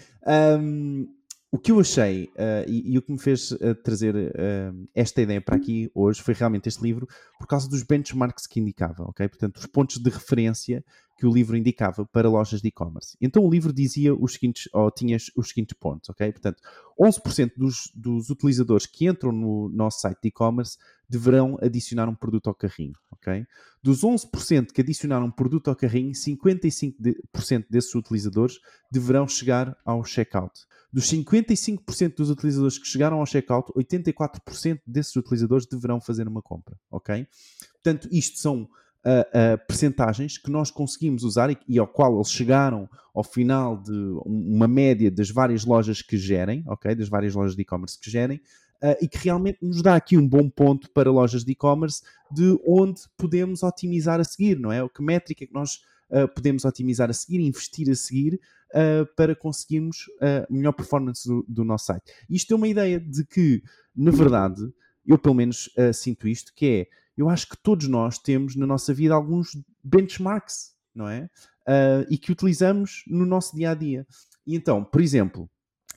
[0.59, 1.07] um,
[1.51, 5.21] o que eu achei uh, e, e, o que me fez uh, trazer uh, esta
[5.21, 7.07] ideia para aqui hoje foi realmente este livro
[7.39, 9.27] por causa dos benchmarks que indicava, ok?
[9.29, 10.83] Portanto, os pontos de referência
[11.17, 13.17] que o livro indicava para lojas de e-commerce.
[13.19, 16.31] Então o livro dizia os seguintes, ou tinha os seguintes pontos, ok?
[16.31, 16.61] Portanto,
[16.99, 20.77] 11% dos, dos utilizadores que entram no nosso site de e-commerce
[21.09, 23.45] deverão adicionar um produto ao carrinho, ok?
[23.81, 28.59] Dos 11% que adicionaram um produto ao carrinho, 55% desses utilizadores
[28.91, 30.67] deverão chegar ao checkout.
[30.93, 36.77] Dos 55% dos utilizadores que chegaram ao checkout, 84% desses utilizadores deverão fazer uma compra,
[36.91, 37.27] ok?
[37.73, 38.69] Portanto, isto são
[39.07, 43.81] uh, uh, percentagens que nós conseguimos usar e, e, ao qual eles chegaram ao final
[43.81, 43.93] de
[44.25, 46.93] uma média das várias lojas que gerem, ok?
[46.93, 48.41] Das várias lojas de e-commerce que gerem,
[48.79, 52.55] Uh, e que realmente nos dá aqui um bom ponto para lojas de e-commerce de
[52.63, 54.87] onde podemos otimizar a seguir, não é?
[54.87, 60.05] Que métrica que nós uh, podemos otimizar a seguir, investir a seguir uh, para conseguirmos
[60.21, 62.03] a melhor performance do, do, nosso site.
[62.29, 63.63] Isto é uma ideia de que,
[63.95, 64.61] na verdade,
[65.03, 68.93] eu pelo menos sinto isto, que é eu acho que todos nós temos na nossa
[68.93, 69.49] vida alguns
[69.83, 71.29] benchmarks, não é?
[71.67, 74.05] Uh, e que utilizamos no nosso dia a dia.
[74.45, 75.49] E então, por exemplo,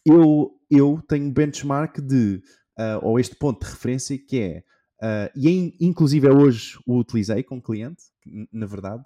[0.04, 2.42] eu, eu tenho benchmark de,
[2.78, 4.64] uh, ou este ponto de referência que é,
[5.02, 8.02] uh, e inclusive é hoje o utilizei com cliente,
[8.52, 9.04] na verdade,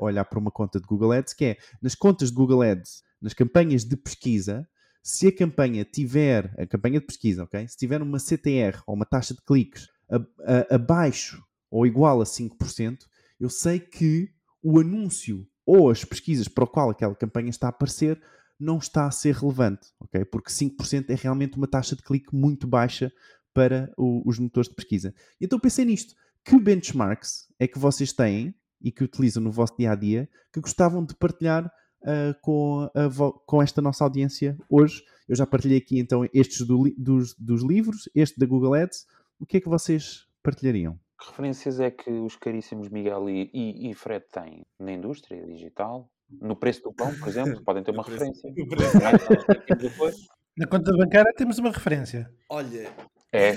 [0.00, 3.32] olhar para uma conta de Google Ads, que é nas contas de Google Ads, nas
[3.32, 4.68] campanhas de pesquisa,
[5.02, 7.66] se a campanha tiver, a campanha de pesquisa, ok?
[7.68, 12.24] Se tiver uma CTR ou uma taxa de cliques a, a, abaixo ou igual a
[12.24, 12.98] 5%,
[13.40, 14.30] eu sei que
[14.62, 18.20] o anúncio ou as pesquisas para o qual aquela campanha está a aparecer
[18.58, 20.24] não está a ser relevante, ok?
[20.24, 23.12] Porque 5% é realmente uma taxa de clique muito baixa
[23.52, 25.14] para o, os motores de pesquisa.
[25.40, 26.14] Então pensei nisto.
[26.44, 30.60] Que benchmarks é que vocês têm e que utilizam no vosso dia a dia que
[30.60, 32.88] gostavam de partilhar uh, com,
[33.46, 35.02] com esta nossa audiência hoje?
[35.26, 39.06] Eu já partilhei aqui então estes do, dos, dos livros, este da Google Ads,
[39.38, 40.98] o que é que vocês partilhariam?
[41.20, 46.10] Que referências é que os caríssimos Miguel e, e, e Fred têm na indústria digital?
[46.40, 48.50] No preço do pão, por exemplo, podem ter uma referência.
[50.56, 52.30] Na conta bancária temos uma referência.
[52.48, 52.88] Olha.
[53.32, 53.50] É,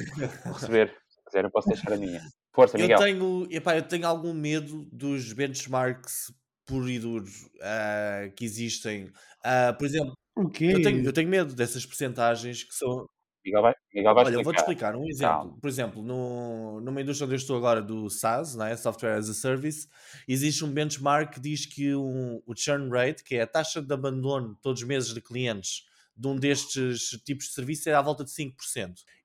[0.45, 0.95] receber.
[1.07, 2.21] Se quiser, eu posso deixar a minha.
[2.53, 2.97] Força, Miguel.
[2.97, 6.33] Eu tenho, epá, eu tenho algum medo dos benchmarks
[6.65, 9.05] puro e duros uh, que existem.
[9.05, 10.71] Uh, por exemplo, o quê?
[10.73, 13.05] Eu tenho, eu tenho medo dessas percentagens que são,
[13.47, 15.57] Miguel vai, Miguel vai Olha, vou-te explicar um exemplo.
[15.61, 19.33] Por exemplo, no, numa indústria onde eu estou agora do SaaS, né, Software as a
[19.33, 19.87] Service,
[20.27, 23.93] existe um benchmark que diz que um, o churn rate, que é a taxa de
[23.93, 28.23] abandono todos os meses de clientes de um destes tipos de serviço, é à volta
[28.23, 28.53] de 5%.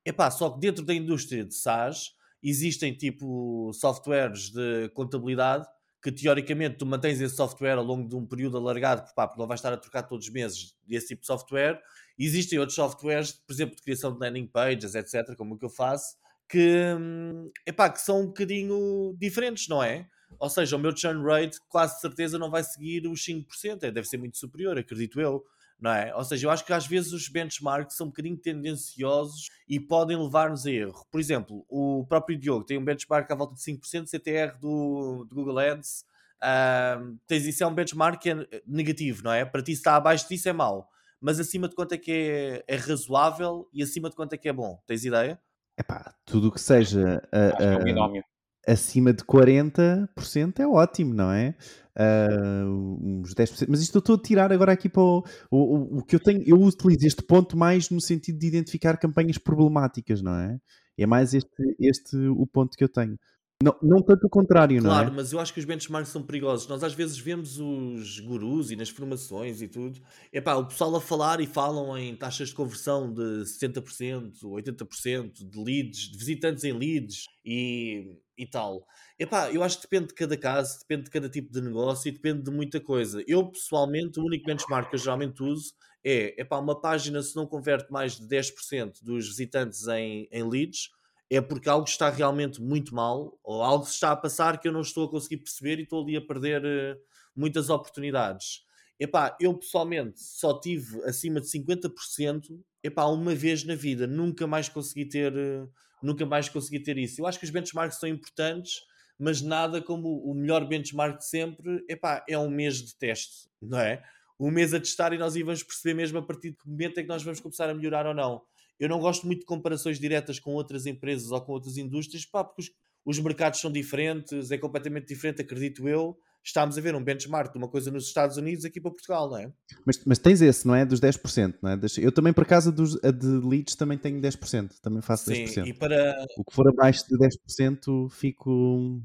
[0.05, 5.67] Epá, só que dentro da indústria de SaaS existem tipo softwares de contabilidade
[6.03, 9.47] que teoricamente tu mantens esse software ao longo de um período alargado, pá, porque ele
[9.47, 11.81] vai estar a trocar todos os meses desse tipo de software.
[12.25, 15.71] Existem outros softwares, por exemplo, de criação de landing pages, etc., como o que eu
[15.71, 16.17] faço,
[16.49, 20.07] que, hum, epá, que são um bocadinho diferentes, não é?
[20.39, 24.07] Ou seja, o meu churn rate quase certeza não vai seguir os 5%, é, deve
[24.07, 25.45] ser muito superior, acredito eu
[25.83, 26.15] não é?
[26.15, 30.17] Ou seja, eu acho que às vezes os benchmarks são um bocadinho tendenciosos e podem
[30.17, 31.05] levar-nos a erro.
[31.11, 35.35] Por exemplo, o próprio Diogo tem um benchmark à volta de 5% CTR do, do
[35.35, 36.05] Google Ads.
[36.41, 39.45] Uh, tens isso é um benchmark é negativo, não é?
[39.45, 40.89] Para ti, se está abaixo disso, é mau.
[41.23, 44.49] Mas acima de quanto é que é, é razoável e acima de quanto é que
[44.49, 44.79] é bom?
[44.87, 45.41] Tens ideia?
[45.79, 47.23] Epá, tudo o que seja.
[47.33, 48.23] Uh, uh, é um
[48.67, 51.55] acima de 40% é ótimo, não é?
[51.97, 53.67] Uh, uns 10%.
[53.69, 56.43] Mas isto eu estou a tirar agora aqui para o, o, o, que eu tenho.
[56.47, 60.59] Eu utilizo este ponto mais no sentido de identificar campanhas problemáticas, não é?
[60.99, 63.19] É mais este, este o ponto que eu tenho.
[63.63, 65.05] Não, não tanto o contrário, claro, não é?
[65.05, 66.67] Claro, mas eu acho que os benchmarks são perigosos.
[66.67, 70.01] Nós às vezes vemos os gurus e nas formações e tudo.
[70.33, 75.59] Epá, o pessoal a falar e falam em taxas de conversão de 70%, 80% de
[75.59, 78.87] leads, de visitantes em leads e, e tal.
[79.19, 82.13] Epá, eu acho que depende de cada caso, depende de cada tipo de negócio e
[82.13, 83.23] depende de muita coisa.
[83.27, 87.47] Eu, pessoalmente, o único benchmark que eu geralmente uso é, epá, uma página se não
[87.47, 90.91] converte mais de 10% dos visitantes em, em leads,
[91.35, 94.83] é porque algo está realmente muito mal ou algo está a passar que eu não
[94.83, 97.01] estou a conseguir perceber e estou ali a perder uh,
[97.35, 98.67] muitas oportunidades.
[99.01, 104.69] Epá, eu pessoalmente só tive acima de 50% epá, uma vez na vida, nunca mais
[104.69, 105.71] consegui ter, uh,
[106.03, 107.23] nunca mais consegui ter isso.
[107.23, 108.83] Eu acho que os benchmarks são importantes,
[109.19, 113.79] mas nada como o melhor benchmark de sempre, epá, é um mês de teste, não
[113.79, 114.05] é?
[114.39, 117.03] Um mês a testar e nós vamos perceber mesmo a partir de que momento é
[117.03, 118.43] que nós vamos começar a melhorar ou não.
[118.79, 122.43] Eu não gosto muito de comparações diretas com outras empresas ou com outras indústrias, pá,
[122.43, 122.71] porque os,
[123.05, 126.17] os mercados são diferentes, é completamente diferente, acredito eu.
[126.45, 129.39] Estamos a ver um benchmark de uma coisa nos Estados Unidos aqui para Portugal, não
[129.39, 129.53] é?
[129.87, 130.85] Mas, mas tens esse, não é?
[130.85, 131.79] Dos 10%, não é?
[131.99, 135.67] Eu também, por acaso, dos, a de leads também tenho 10%, também faço Sim, 10%.
[135.69, 136.27] E para...
[136.37, 139.01] O que for abaixo de 10% fico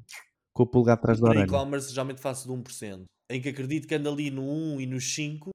[0.58, 1.45] com o pulgar atrás da orelha.
[1.45, 4.97] E-commerce geralmente faço de 1%, em que acredito que anda ali no 1 e no
[4.97, 5.51] 5%,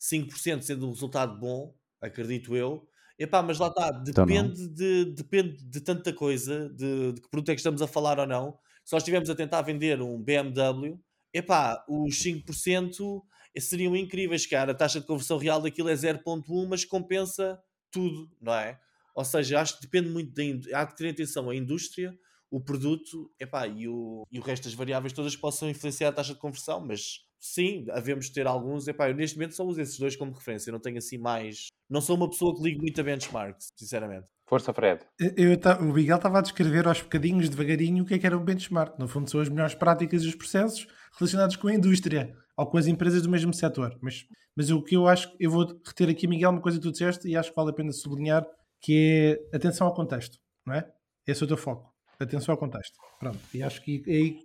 [0.00, 5.64] 5% sendo um resultado bom, acredito eu, Epá, mas lá está, então depende, de, depende
[5.64, 8.58] de tanta coisa, de, de que produto é que estamos a falar ou não.
[8.84, 10.98] Se nós estivermos a tentar vender um BMW,
[11.32, 13.22] epá, os 5%
[13.58, 14.72] seriam incríveis, cara.
[14.72, 17.58] A taxa de conversão real daquilo é 0.1, mas compensa
[17.90, 18.80] tudo, não é?
[19.14, 22.12] Ou seja, acho que depende muito da há que ter atenção à indústria,
[22.50, 26.34] o produto epá, e, o, e o resto das variáveis todas possam influenciar a taxa
[26.34, 28.88] de conversão, mas sim, havemos de ter alguns.
[28.88, 31.66] Epá, eu neste momento só uso esses dois como referência, eu não tenho assim mais.
[31.90, 34.26] Não sou uma pessoa que ligue muito a benchmarks, sinceramente.
[34.46, 35.04] Força, Fred.
[35.18, 38.36] Eu, eu, o Miguel estava a descrever aos bocadinhos, devagarinho, o que é que era
[38.36, 38.98] um benchmark.
[38.98, 40.86] No fundo, são as melhores práticas e os processos
[41.18, 43.98] relacionados com a indústria ou com as empresas do mesmo setor.
[44.00, 44.26] Mas,
[44.56, 47.28] mas o que eu acho, eu vou reter aqui, Miguel, uma coisa que tu disseste
[47.28, 48.46] e acho que vale a pena sublinhar,
[48.80, 50.90] que é atenção ao contexto, não é?
[51.26, 51.92] Esse é o teu foco.
[52.18, 52.96] Atenção ao contexto.
[53.18, 53.38] Pronto.
[53.52, 54.42] E acho que aí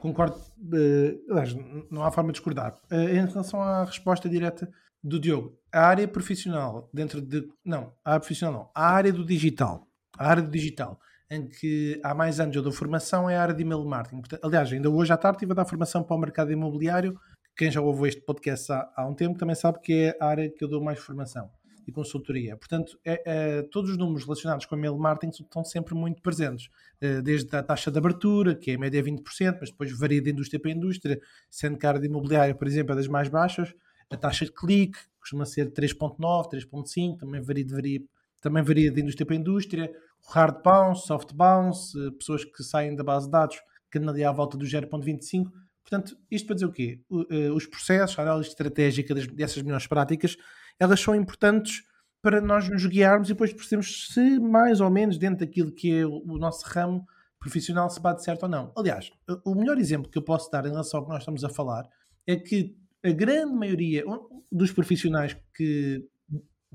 [0.00, 2.78] concordo, uh, não há forma de discordar.
[2.90, 4.70] Uh, em relação à resposta direta
[5.02, 7.48] do Diogo, a área profissional, dentro de.
[7.64, 9.86] Não, a área profissional não, a área do digital,
[10.18, 10.98] a área do digital,
[11.30, 14.22] em que há mais anos eu dou formação, é a área de email marketing.
[14.42, 17.18] Aliás, ainda hoje à tarde estive a dar formação para o mercado imobiliário.
[17.56, 20.50] Quem já ouviu este podcast há, há um tempo também sabe que é a área
[20.50, 21.50] que eu dou mais formação
[21.86, 22.56] e consultoria.
[22.56, 26.68] Portanto, é, é, todos os números relacionados com email marketing estão sempre muito presentes,
[27.00, 30.30] é, desde a taxa de abertura, que é a média 20%, mas depois varia de
[30.30, 33.72] indústria para indústria, sendo que a área de imobiliária, por exemplo, é das mais baixas,
[34.10, 38.02] a taxa de clique costuma ser 3.9, 3.5, também varia, varia,
[38.40, 39.90] também varia de indústria para indústria,
[40.26, 44.10] o hard bounce, soft bounce, eh, pessoas que saem da base de dados, que andam
[44.10, 45.50] ali à volta do 0.25,
[45.88, 47.00] Portanto, isto para dizer o quê?
[47.30, 50.36] Eh, os processos, a análise estratégica dessas melhores práticas
[50.78, 51.84] elas são importantes
[52.22, 56.06] para nós nos guiarmos e depois percebemos se mais ou menos dentro daquilo que é
[56.06, 57.06] o nosso ramo
[57.38, 58.72] profissional se bate certo ou não.
[58.76, 59.12] Aliás,
[59.44, 61.88] o melhor exemplo que eu posso dar em relação ao que nós estamos a falar
[62.26, 64.04] é que a grande maioria
[64.50, 66.04] dos profissionais que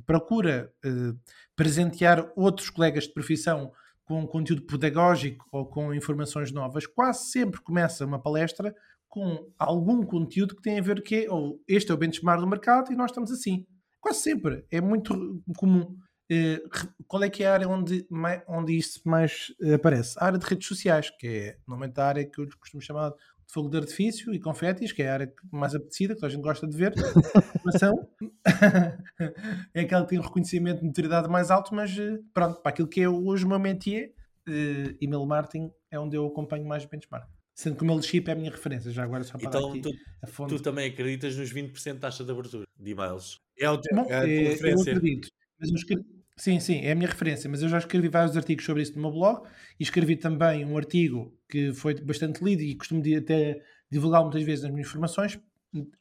[0.06, 1.20] procura uh,
[1.56, 3.72] presentear outros colegas de profissão
[4.06, 8.76] com conteúdo pedagógico ou com informações novas, quase sempre começa uma palestra
[9.08, 12.92] com algum conteúdo que tem a ver que ou este é o benchmark do mercado
[12.92, 13.66] e nós estamos assim.
[14.02, 14.66] Quase sempre.
[14.72, 15.96] É muito comum.
[16.32, 16.70] Uh,
[17.08, 18.08] qual é que é a área onde,
[18.48, 20.18] onde isto mais uh, aparece?
[20.18, 23.54] A área de redes sociais, que é normalmente a área que eu costumo chamar de
[23.54, 26.66] fogo de artifício e confetis, que é a área mais apetecida, que a gente gosta
[26.68, 26.94] de ver.
[29.74, 32.88] É aquela que tem um reconhecimento de notoriedade mais alto, mas uh, pronto, para aquilo
[32.88, 34.14] que é hoje o meu métier,
[34.48, 37.28] uh, email marketing é onde eu acompanho mais benchmark.
[37.62, 40.60] Sendo que o MailChimp é a minha referência, já agora só para então, tu, tu,
[40.60, 43.40] também acreditas nos 20% de taxa de abertura de e-mails?
[43.56, 44.90] É, o teu, Bom, é a tua é, referência?
[44.90, 45.28] Eu acredito.
[45.60, 46.04] Mas eu escrevi,
[46.36, 47.48] sim, sim, é a minha referência.
[47.48, 49.48] Mas eu já escrevi vários artigos sobre isso no meu blog
[49.80, 54.64] e escrevi também um artigo que foi bastante lido e costumo até divulgar muitas vezes
[54.64, 55.38] nas minhas formações,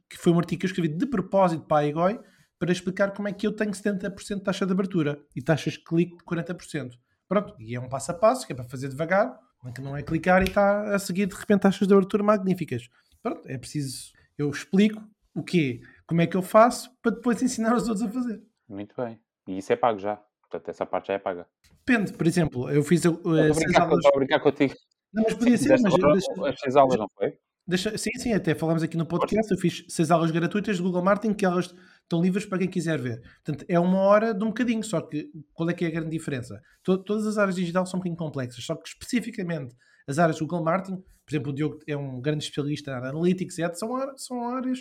[0.08, 2.20] que foi um artigo que eu escrevi de propósito para a EGOI
[2.58, 5.84] para explicar como é que eu tenho 70% de taxa de abertura e taxas de
[5.84, 6.92] clique de 40%.
[7.28, 9.38] Pronto, e é um passo a passo que é para fazer devagar,
[9.74, 12.88] que não é clicar e está a seguir de repente taxas de abertura magníficas.
[13.22, 14.12] Pronto, é preciso.
[14.38, 15.02] Eu explico
[15.34, 15.80] o quê?
[16.06, 18.42] Como é que eu faço para depois ensinar os outros a fazer.
[18.68, 19.20] Muito bem.
[19.46, 20.16] E isso é pago já.
[20.40, 21.46] Portanto, essa parte já é paga.
[21.86, 23.04] Depende, por exemplo, eu fiz.
[23.04, 23.98] Uh, estou, a brincar, aulas...
[23.98, 24.74] estou a brincar contigo.
[25.12, 25.94] Não, mas podia ser, mas.
[25.94, 27.36] Deixa, as seis aulas, não foi?
[27.70, 29.48] Deixa, sim, sim, até falamos aqui no podcast.
[29.52, 33.00] Eu fiz seis aulas gratuitas de Google Marketing que elas estão livres para quem quiser
[33.00, 33.22] ver.
[33.44, 36.10] Portanto, é uma hora de um bocadinho, só que qual é que é a grande
[36.10, 36.60] diferença?
[36.82, 39.72] todas as áreas digitais são um bocadinho complexas, só que especificamente
[40.08, 43.58] as áreas do Google Marketing, por exemplo, o Diogo é um grande especialista em Analytics
[43.58, 44.80] e Ads, são, são áreas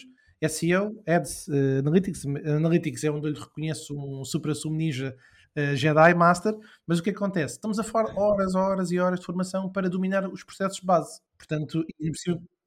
[0.49, 5.15] SEO, Ads, uh, Analytics, Analytics é onde eu lhe reconheço um super sum ninja
[5.56, 6.56] uh, Jedi Master,
[6.88, 7.54] mas o que acontece?
[7.54, 11.21] Estamos a falar horas, horas e horas de formação para dominar os processos base.
[11.38, 11.86] Portanto,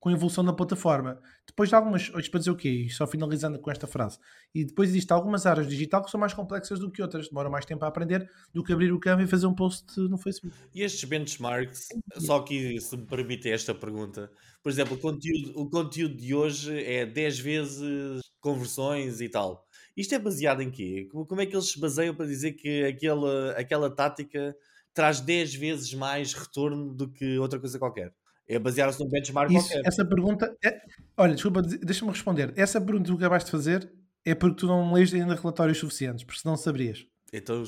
[0.02, 1.22] com a evolução da plataforma.
[1.46, 2.88] Depois de algumas, hoje para dizer o quê?
[2.90, 4.18] Só finalizando com esta frase.
[4.52, 7.64] E depois existem algumas áreas digital que são mais complexas do que outras, demoram mais
[7.64, 10.56] tempo a aprender do que abrir o Canva e fazer um post no Facebook.
[10.74, 11.86] E estes benchmarks,
[12.18, 14.28] só que se me permite esta pergunta,
[14.60, 19.64] por exemplo, o conteúdo, o conteúdo de hoje é 10 vezes conversões e tal.
[19.96, 21.08] Isto é baseado em quê?
[21.12, 24.52] Como é que eles se baseiam para dizer que aquela, aquela tática
[24.92, 28.12] traz 10 vezes mais retorno do que outra coisa qualquer?
[28.48, 29.88] É basear-se num benchmark Isso, qualquer.
[29.88, 30.56] essa pergunta.
[30.64, 30.80] É...
[31.16, 32.52] Olha, desculpa, deixa-me responder.
[32.56, 33.92] Essa pergunta que tu acabaste de fazer
[34.24, 37.06] é porque tu não lês ainda relatórios suficientes, porque senão sabrias.
[37.32, 37.64] Então,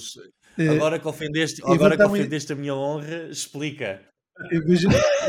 [0.70, 4.02] agora que ofendeste, agora que ofendeste a minha honra, explica.
[4.50, 4.62] Eu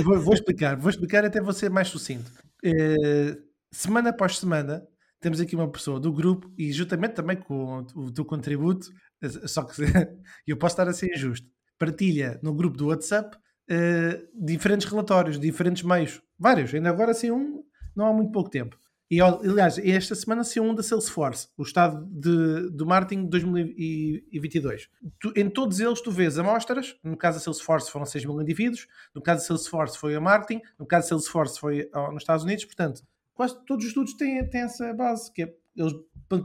[0.04, 2.32] vou, vou, explicar, vou explicar até vou ser mais sucinto.
[2.66, 4.86] Uh, semana após semana,
[5.22, 8.88] temos aqui uma pessoa do grupo e juntamente também com o teu contributo,
[9.46, 9.82] só que
[10.46, 13.38] eu posso estar a ser injusto, partilha no grupo do WhatsApp
[13.69, 17.63] uh, diferentes relatórios, diferentes meios, vários, ainda agora assim um,
[17.95, 18.78] não há muito pouco tempo.
[19.10, 24.89] E aliás, esta semana saiu um da Salesforce, o estado de, do marketing de 2022.
[25.19, 28.88] Tu, em todos eles tu vês amostras, no caso da Salesforce foram 6 mil indivíduos,
[29.13, 32.65] no caso da Salesforce foi a marketing, no caso da Salesforce foi nos Estados Unidos,
[32.65, 33.04] portanto,
[33.36, 35.93] quase todos os estudos têm, têm essa base, que é eles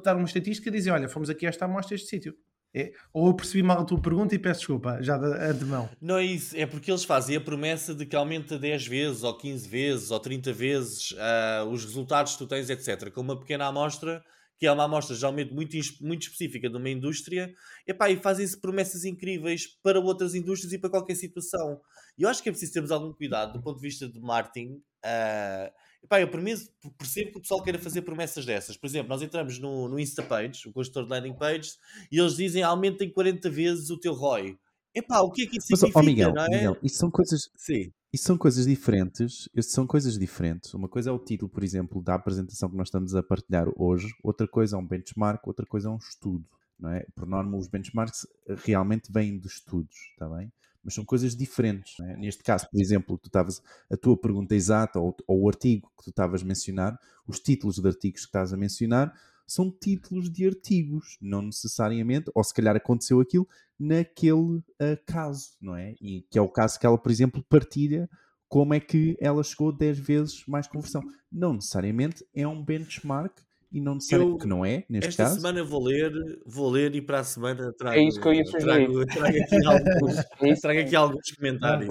[0.04, 2.37] dar uma estatística e dizem, olha, fomos aqui a esta amostra, este sítio.
[2.72, 5.88] É, ou eu percebi mal a tua pergunta e peço desculpa, já de, de mão.
[6.00, 9.37] Não é isso, é porque eles fazem a promessa de que aumenta 10 vezes, ou
[9.37, 13.11] 15 vezes, ou 30 vezes uh, os resultados que tu tens, etc.
[13.11, 14.22] Com uma pequena amostra,
[14.56, 17.52] que é uma amostra geralmente muito, muito específica de uma indústria,
[17.87, 21.80] epá, e fazem-se promessas incríveis para outras indústrias e para qualquer situação.
[22.16, 24.74] E eu acho que é preciso termos algum cuidado do ponto de vista de marketing.
[25.04, 25.72] Uh,
[26.03, 28.77] Epá, eu percebo que o pessoal queira fazer promessas dessas.
[28.77, 31.79] Por exemplo, nós entramos no, no Instapage, o construtor de landing pages,
[32.11, 34.57] e eles dizem aumentem 40 vezes o teu ROI.
[34.95, 36.49] Epá, o que é que isso Mas, significa, oh Miguel, é?
[36.49, 37.51] Miguel, isso são coisas...
[37.57, 37.93] Sim.
[38.13, 39.49] Isso são coisas diferentes.
[39.55, 40.75] Isso são coisas diferentes.
[40.75, 44.09] Uma coisa é o título, por exemplo, da apresentação que nós estamos a partilhar hoje.
[44.21, 45.47] Outra coisa é um benchmark.
[45.47, 46.45] Outra coisa é um estudo.
[46.77, 47.07] Não é?
[47.15, 48.27] Por norma, os benchmarks
[48.65, 50.51] realmente vêm de estudos, está bem?
[50.83, 51.99] Mas são coisas diferentes.
[52.01, 52.16] É?
[52.16, 56.05] Neste caso, por exemplo, tu estavas a tua pergunta exata ou, ou, o artigo que
[56.05, 59.12] tu estavas a mencionar, os títulos de artigos que estás a mencionar
[59.47, 64.62] são títulos de artigos, não necessariamente, ou se calhar aconteceu aquilo naquele uh,
[65.05, 65.97] caso, não é?
[66.01, 68.09] E que é o caso que ela, por exemplo, partilha
[68.49, 71.03] como é que ela chegou 10 vezes mais conversão.
[71.31, 73.38] Não necessariamente é um benchmark
[73.72, 75.37] e não necessariamente, eu, que não é, neste esta caso.
[75.37, 76.12] Esta semana vou ler,
[76.44, 78.88] vou ler e para a semana trago, é isso que eu ia sugerir.
[78.88, 81.90] Trago, trago, aqui, alguns, é trago aqui alguns comentários.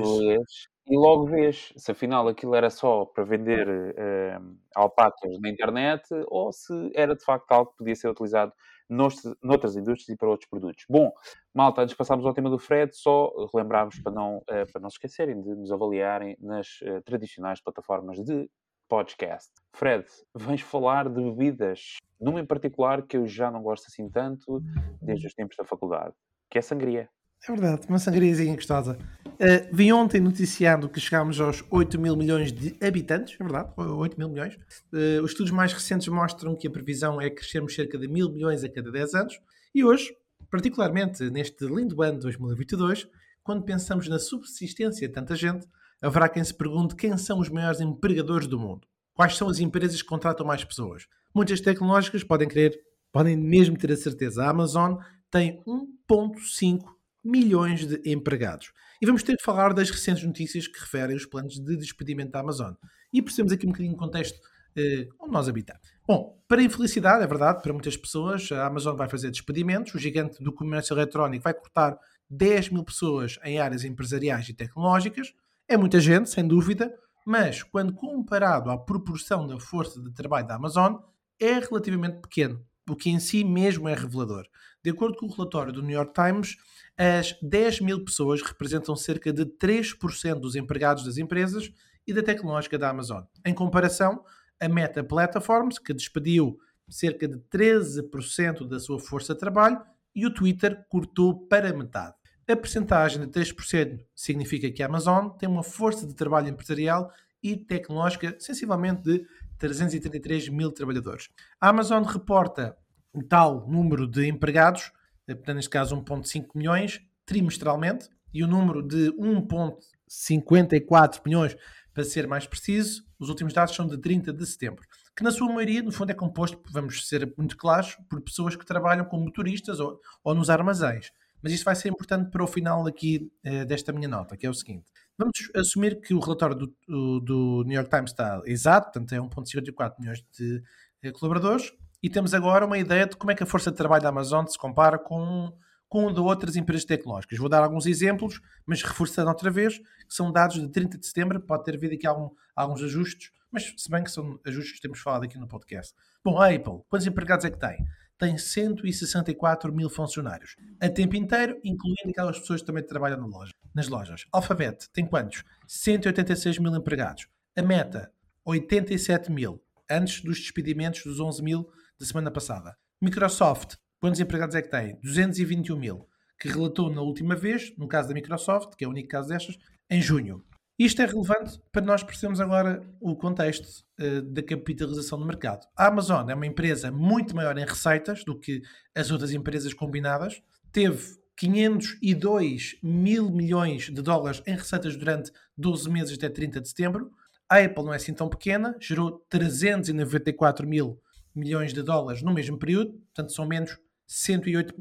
[0.91, 6.51] E logo vês se afinal aquilo era só para vender uh, alpacas na internet ou
[6.51, 8.51] se era de facto algo que podia ser utilizado
[8.89, 10.83] noutras indústrias e para outros produtos.
[10.89, 11.11] Bom,
[11.53, 14.89] malta, antes de passarmos ao tema do Fred, só relembrarmos para não, uh, para não
[14.89, 18.49] se esquecerem de nos avaliarem nas uh, tradicionais plataformas de
[18.89, 19.49] podcast.
[19.73, 20.03] Fred,
[20.35, 24.61] vens falar de bebidas, numa em particular que eu já não gosto assim tanto
[25.01, 26.13] desde os tempos da faculdade,
[26.49, 27.07] que é sangria.
[27.47, 28.97] É verdade, uma sangriazinha gostosa.
[29.25, 34.17] Uh, vi ontem noticiado que chegámos aos 8 mil milhões de habitantes, é verdade, 8
[34.17, 34.55] mil milhões.
[34.91, 38.63] Uh, os estudos mais recentes mostram que a previsão é crescermos cerca de mil milhões
[38.63, 39.39] a cada 10 anos.
[39.73, 40.13] E hoje,
[40.51, 43.07] particularmente neste lindo ano de 2022,
[43.41, 45.65] quando pensamos na subsistência de tanta gente,
[46.01, 48.87] haverá quem se pergunte quem são os maiores empregadores do mundo.
[49.13, 51.07] Quais são as empresas que contratam mais pessoas?
[51.33, 52.79] Muitas tecnológicas podem querer,
[53.11, 54.43] podem mesmo ter a certeza.
[54.43, 54.95] A Amazon
[55.29, 56.79] tem 1,5
[57.23, 58.71] milhões de empregados.
[59.01, 62.39] E vamos ter que falar das recentes notícias que referem os planos de despedimento da
[62.39, 62.73] Amazon.
[63.13, 64.39] E percebemos aqui um bocadinho o contexto
[64.75, 65.81] eh, onde nós habitamos.
[66.07, 70.43] Bom, para infelicidade, é verdade, para muitas pessoas, a Amazon vai fazer despedimentos, o gigante
[70.43, 71.97] do comércio eletrónico vai cortar
[72.29, 75.33] 10 mil pessoas em áreas empresariais e tecnológicas,
[75.69, 76.91] é muita gente, sem dúvida,
[77.23, 80.95] mas quando comparado à proporção da força de trabalho da Amazon,
[81.39, 84.47] é relativamente pequeno, o que em si mesmo é revelador.
[84.83, 86.57] De acordo com o relatório do New York Times,
[86.97, 91.71] as 10 mil pessoas representam cerca de 3% dos empregados das empresas
[92.07, 93.21] e da tecnológica da Amazon.
[93.45, 94.23] Em comparação,
[94.59, 96.57] a Meta Platforms, que despediu
[96.89, 99.79] cerca de 13% da sua força de trabalho,
[100.15, 102.15] e o Twitter cortou para metade.
[102.49, 107.11] A percentagem de 3% significa que a Amazon tem uma força de trabalho empresarial
[107.43, 109.23] e tecnológica sensivelmente de
[109.59, 111.29] 333 mil trabalhadores.
[111.61, 112.75] A Amazon reporta
[113.13, 114.91] o tal número de empregados,
[115.27, 121.55] eh, portanto, neste caso 1,5 milhões, trimestralmente, e o número de 1,54 milhões,
[121.93, 125.53] para ser mais preciso, os últimos dados são de 30 de setembro, que na sua
[125.53, 129.79] maioria, no fundo, é composto, vamos ser muito claros, por pessoas que trabalham como motoristas
[129.79, 131.11] ou, ou nos armazéns.
[131.41, 134.49] Mas isto vai ser importante para o final aqui uh, desta minha nota, que é
[134.49, 134.85] o seguinte.
[135.17, 139.95] Vamos assumir que o relatório do, do, New York Times está exato, portanto é 1,54
[139.99, 140.63] milhões de
[141.03, 144.01] eh, colaboradores, e temos agora uma ideia de como é que a força de trabalho
[144.01, 145.51] da Amazon se compara com,
[145.89, 147.37] com de outras empresas tecnológicas.
[147.37, 151.41] Vou dar alguns exemplos, mas reforçando outra vez, que são dados de 30 de setembro,
[151.41, 154.99] pode ter havido aqui algum, alguns ajustes, mas se bem que são ajustes que temos
[154.99, 155.93] falado aqui no podcast.
[156.23, 157.85] Bom, a Apple, quantos empregados é que tem?
[158.19, 163.53] Tem 164 mil funcionários, a tempo inteiro, incluindo aquelas pessoas que também trabalham na loja,
[163.73, 164.25] nas lojas.
[164.29, 165.41] Alphabet tem quantos?
[165.65, 167.29] 186 mil empregados.
[167.55, 168.11] A Meta,
[168.43, 172.75] 87 mil, antes dos despedimentos dos 11 mil da semana passada.
[173.01, 174.99] Microsoft, quantos empregados é que tem?
[175.01, 176.05] 221 mil,
[176.37, 179.57] que relatou na última vez, no caso da Microsoft, que é o único caso destas,
[179.89, 180.43] em junho.
[180.79, 183.67] Isto é relevante para nós percebermos agora o contexto
[183.99, 185.67] uh, da capitalização do mercado.
[185.75, 188.61] A Amazon é uma empresa muito maior em receitas do que
[188.95, 190.41] as outras empresas combinadas.
[190.71, 197.11] Teve 502 mil milhões de dólares em receitas durante 12 meses até 30 de setembro.
[197.49, 200.97] A Apple não é assim tão pequena, gerou 394 mil
[201.35, 203.77] milhões de dólares no mesmo período, portanto são menos
[204.07, 204.73] 108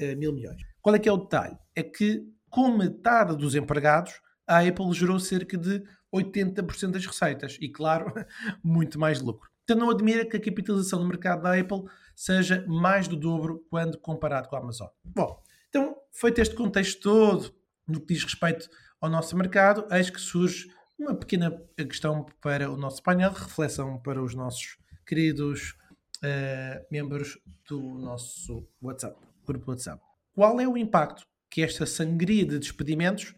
[0.00, 0.60] eh, mil milhões.
[0.82, 1.56] Qual é que é o detalhe?
[1.76, 5.82] É que com metade dos empregados a Apple gerou cerca de
[6.12, 8.12] 80% das receitas e, claro,
[8.62, 9.50] muito mais lucro.
[9.64, 11.84] Então não admira que a capitalização do mercado da Apple
[12.14, 14.88] seja mais do dobro quando comparado com a Amazon.
[15.02, 17.54] Bom, então, feito este contexto todo
[17.88, 18.68] no que diz respeito
[19.00, 24.22] ao nosso mercado, eis que surge uma pequena questão para o nosso painel reflexão para
[24.22, 25.76] os nossos queridos
[26.18, 27.38] uh, membros
[27.68, 30.02] do nosso WhatsApp, grupo WhatsApp.
[30.34, 33.34] Qual é o impacto que esta sangria de despedimentos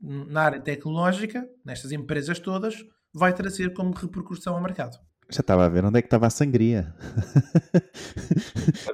[0.00, 2.76] na área tecnológica, nestas empresas todas,
[3.12, 4.98] vai trazer como repercussão ao mercado.
[5.30, 6.94] Já estava a ver onde é que estava a sangria.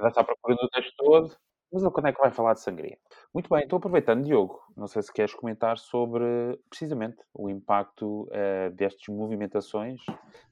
[0.01, 1.37] Já está procurando o texto todo.
[1.73, 2.97] Mas quando é que vai falar de sangria?
[3.33, 6.25] Muito bem, então aproveitando, Diogo, não sei se queres comentar sobre
[6.71, 10.01] precisamente o impacto uh, destas movimentações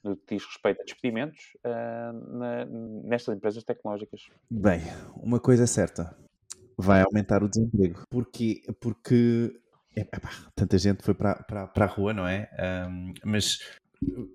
[0.02, 2.64] no que diz respeito a despedimentos uh, na,
[3.04, 4.22] nestas empresas tecnológicas.
[4.50, 4.80] Bem,
[5.14, 6.16] uma coisa é certa,
[6.76, 8.02] vai aumentar o desemprego.
[8.10, 8.62] Porquê?
[8.80, 9.52] Porque
[9.94, 12.48] Epá, tanta gente foi para, para, para a rua, não é?
[12.88, 13.58] Um, mas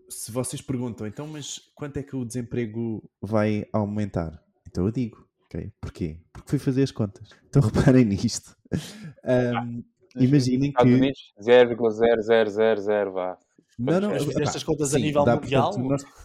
[0.09, 4.41] se vocês perguntam, então, mas quanto é que o desemprego vai aumentar?
[4.67, 5.71] Então eu digo, ok?
[5.81, 6.19] Porquê?
[6.31, 7.29] Porque fui fazer as contas.
[7.49, 8.55] Então reparem nisto.
[9.25, 9.83] Um,
[10.15, 10.83] imaginem que.
[10.83, 13.37] Unidos, 0,0000 vá.
[13.79, 15.71] Não, não, fiz estas contas sim, a nível dá, mundial?
[15.71, 16.03] Portanto, nós...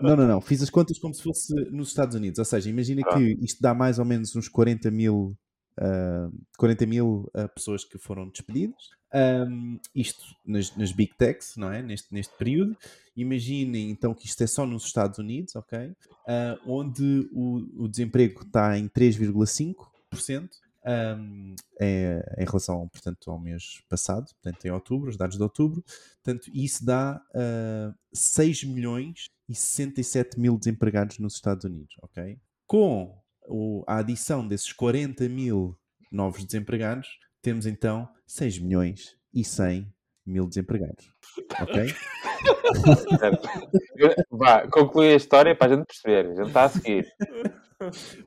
[0.00, 0.40] Não, não, não.
[0.40, 2.38] Fiz as contas como se fosse nos Estados Unidos.
[2.38, 3.14] Ou seja, imagina ah.
[3.14, 5.36] que isto dá mais ou menos uns 40 mil
[5.78, 8.90] uh, 40 mil uh, pessoas que foram despedidas.
[9.14, 11.82] Um, isto nas, nas, Big Techs, não é?
[11.82, 12.76] Neste, neste período.
[13.14, 15.88] Imaginem então que isto é só nos Estados Unidos, ok?
[15.88, 20.48] Uh, onde o, o, desemprego está em 3,5%.
[20.84, 25.80] Um, é, em relação, portanto, ao mês passado, portanto, em outubro, os dados de outubro,
[26.20, 32.36] portanto, isso dá uh, 6 milhões e 67 mil desempregados nos Estados Unidos, ok?
[32.66, 35.76] Com o, a adição desses 40 mil
[36.10, 37.08] novos desempregados,
[37.40, 39.92] temos então 6 milhões e 100
[40.24, 41.12] mil desempregados.
[41.60, 41.94] Ok?
[44.30, 46.34] Vá, conclui a história para a gente perceber.
[46.36, 47.06] Já está a seguir.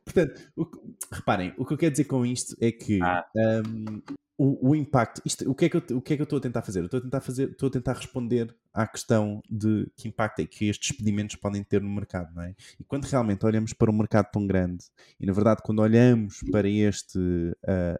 [0.03, 0.67] Portanto, o,
[1.11, 3.25] reparem, o que eu quero dizer com isto é que ah.
[3.35, 4.01] um,
[4.37, 6.37] o, o, impacto, isto, o, que é que eu, o que é que eu estou
[6.37, 6.79] a tentar fazer?
[6.79, 10.45] Eu estou a tentar fazer, estou a tentar responder à questão de que impacto é
[10.45, 12.53] que estes despedimentos podem ter no mercado, não é?
[12.79, 14.85] E quando realmente olhamos para um mercado tão grande,
[15.19, 17.51] e na verdade quando olhamos para este, uh,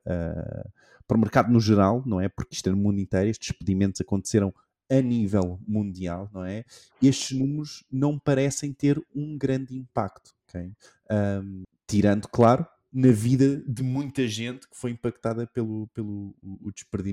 [0.06, 0.70] uh,
[1.08, 2.28] para o mercado no geral, não é?
[2.28, 4.54] Porque isto é no mundo inteiro, estes despedimentos aconteceram
[4.90, 6.66] a nível mundial, não é?
[7.02, 10.72] Estes números não parecem ter um grande impacto, ok?
[11.10, 16.72] Um, tirando, claro, na vida de muita gente que foi impactada pelo, pelo o,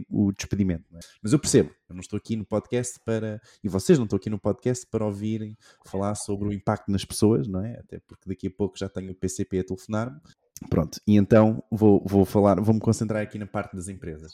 [0.09, 0.85] o despedimento.
[0.97, 1.01] É?
[1.21, 3.43] Mas eu percebo, eu não estou aqui no podcast para.
[3.65, 7.49] E vocês não estão aqui no podcast para ouvirem falar sobre o impacto nas pessoas,
[7.49, 7.81] não é?
[7.81, 10.21] Até porque daqui a pouco já tenho o PCP a telefonar-me.
[10.71, 14.31] Pronto, e então vou, vou falar, vou-me concentrar aqui na parte das empresas.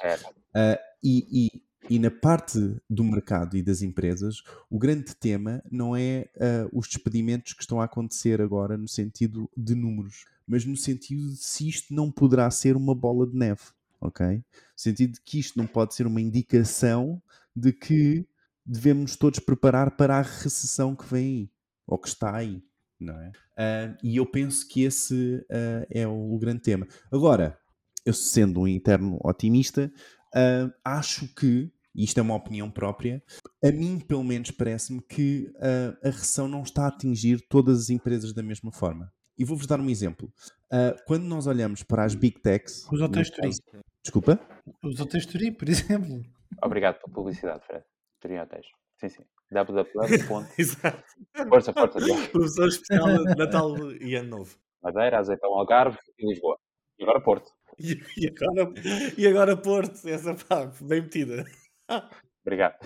[0.54, 1.48] Uh, e,
[1.88, 2.58] e, e, na parte
[2.90, 7.80] do mercado e das empresas, o grande tema não é uh, os despedimentos que estão
[7.80, 12.50] a acontecer agora no sentido de números mas no sentido de se isto não poderá
[12.50, 13.62] ser uma bola de neve,
[14.00, 14.26] ok?
[14.36, 14.42] No
[14.74, 17.22] sentido de que isto não pode ser uma indicação
[17.54, 18.26] de que
[18.64, 21.50] devemos todos preparar para a recessão que vem aí,
[21.86, 22.62] ou que está aí,
[22.98, 23.28] não é?
[23.28, 26.86] Uh, e eu penso que esse uh, é o, o, grande tema.
[27.12, 27.58] Agora,
[28.04, 29.92] eu sendo um interno otimista,
[30.34, 33.22] uh, acho que, isto é uma opinião própria,
[33.62, 35.52] a mim pelo menos parece-me que
[36.02, 39.12] a recessão não está a atingir todas as empresas da mesma forma.
[39.38, 40.32] E vou-vos dar um exemplo.
[40.72, 42.86] Uh, quando nós olhamos para as Big Techs.
[42.90, 43.50] Os hotéis Turim.
[44.02, 44.40] Desculpa?
[44.82, 46.24] Os hotéis Turim, por exemplo.
[46.62, 47.84] Obrigado pela publicidade, Fred.
[48.20, 48.66] Turim Hotéis.
[48.98, 49.22] Sim, sim.
[49.52, 49.86] www.
[50.58, 51.04] Exato.
[51.48, 51.98] Força, força.
[52.32, 54.56] Professor especial de Natal e Ano Novo.
[54.82, 56.58] Madeira, Azeitão, Algarve e Lisboa.
[56.98, 57.52] E agora Porto.
[57.78, 58.72] E, e agora,
[59.16, 61.44] e agora Porto, essa pá, bem metida.
[62.42, 62.76] Obrigado.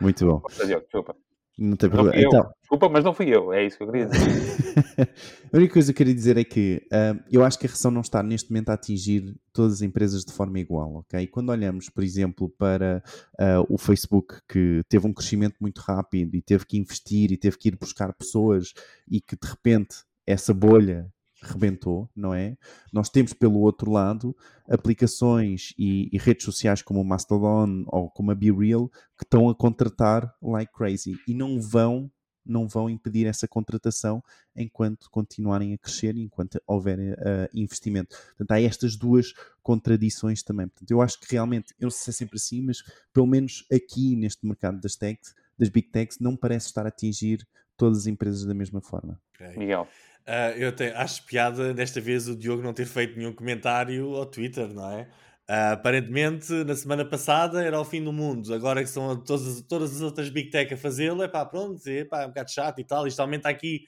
[0.00, 0.40] Muito bom.
[0.40, 0.82] Força, Diogo.
[0.82, 1.16] Desculpa.
[1.58, 2.22] Não tem Não problema.
[2.22, 2.28] eu.
[2.28, 3.52] Então, Desculpa, mas não fui eu.
[3.52, 4.26] É isso que eu queria dizer.
[5.52, 7.90] a única coisa que eu queria dizer é que ah, eu acho que a recessão
[7.90, 11.26] não está neste momento a atingir todas as empresas de forma igual, ok?
[11.28, 13.02] Quando olhamos, por exemplo, para
[13.38, 17.56] ah, o Facebook, que teve um crescimento muito rápido e teve que investir e teve
[17.56, 18.74] que ir buscar pessoas
[19.08, 21.08] e que de repente essa bolha
[21.42, 22.56] rebentou, não é?
[22.92, 24.36] Nós temos pelo outro lado
[24.68, 29.54] aplicações e, e redes sociais como o Mastodon ou como a BeReal que estão a
[29.54, 32.10] contratar like crazy e não vão
[32.48, 34.22] não vão impedir essa contratação
[34.54, 38.16] enquanto continuarem a crescer e enquanto houver eh, investimento.
[38.28, 39.32] Portanto, há estas duas
[39.62, 40.68] contradições também.
[40.68, 43.66] Portanto, eu acho que realmente, eu não sei se é sempre assim, mas pelo menos
[43.72, 47.44] aqui neste mercado das techs, das big techs, não parece estar a atingir
[47.76, 49.20] todas as empresas da mesma forma.
[49.34, 49.56] Ok.
[49.56, 49.88] Miguel.
[50.28, 54.26] Ah, eu te- acho piada desta vez o Diogo não ter feito nenhum comentário ao
[54.26, 55.08] Twitter, não é?
[55.48, 59.60] Ah, aparentemente, na semana passada era o fim do mundo, agora que são todas, as-
[59.62, 62.50] todas as outras Big Tech a fazê-lo, é pá, pronto, é pá, é um bocado
[62.50, 63.06] chato e tal.
[63.06, 63.86] Isto aumenta aqui,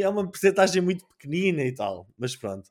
[0.00, 2.68] é uma porcentagem muito pequenina e tal, mas pronto.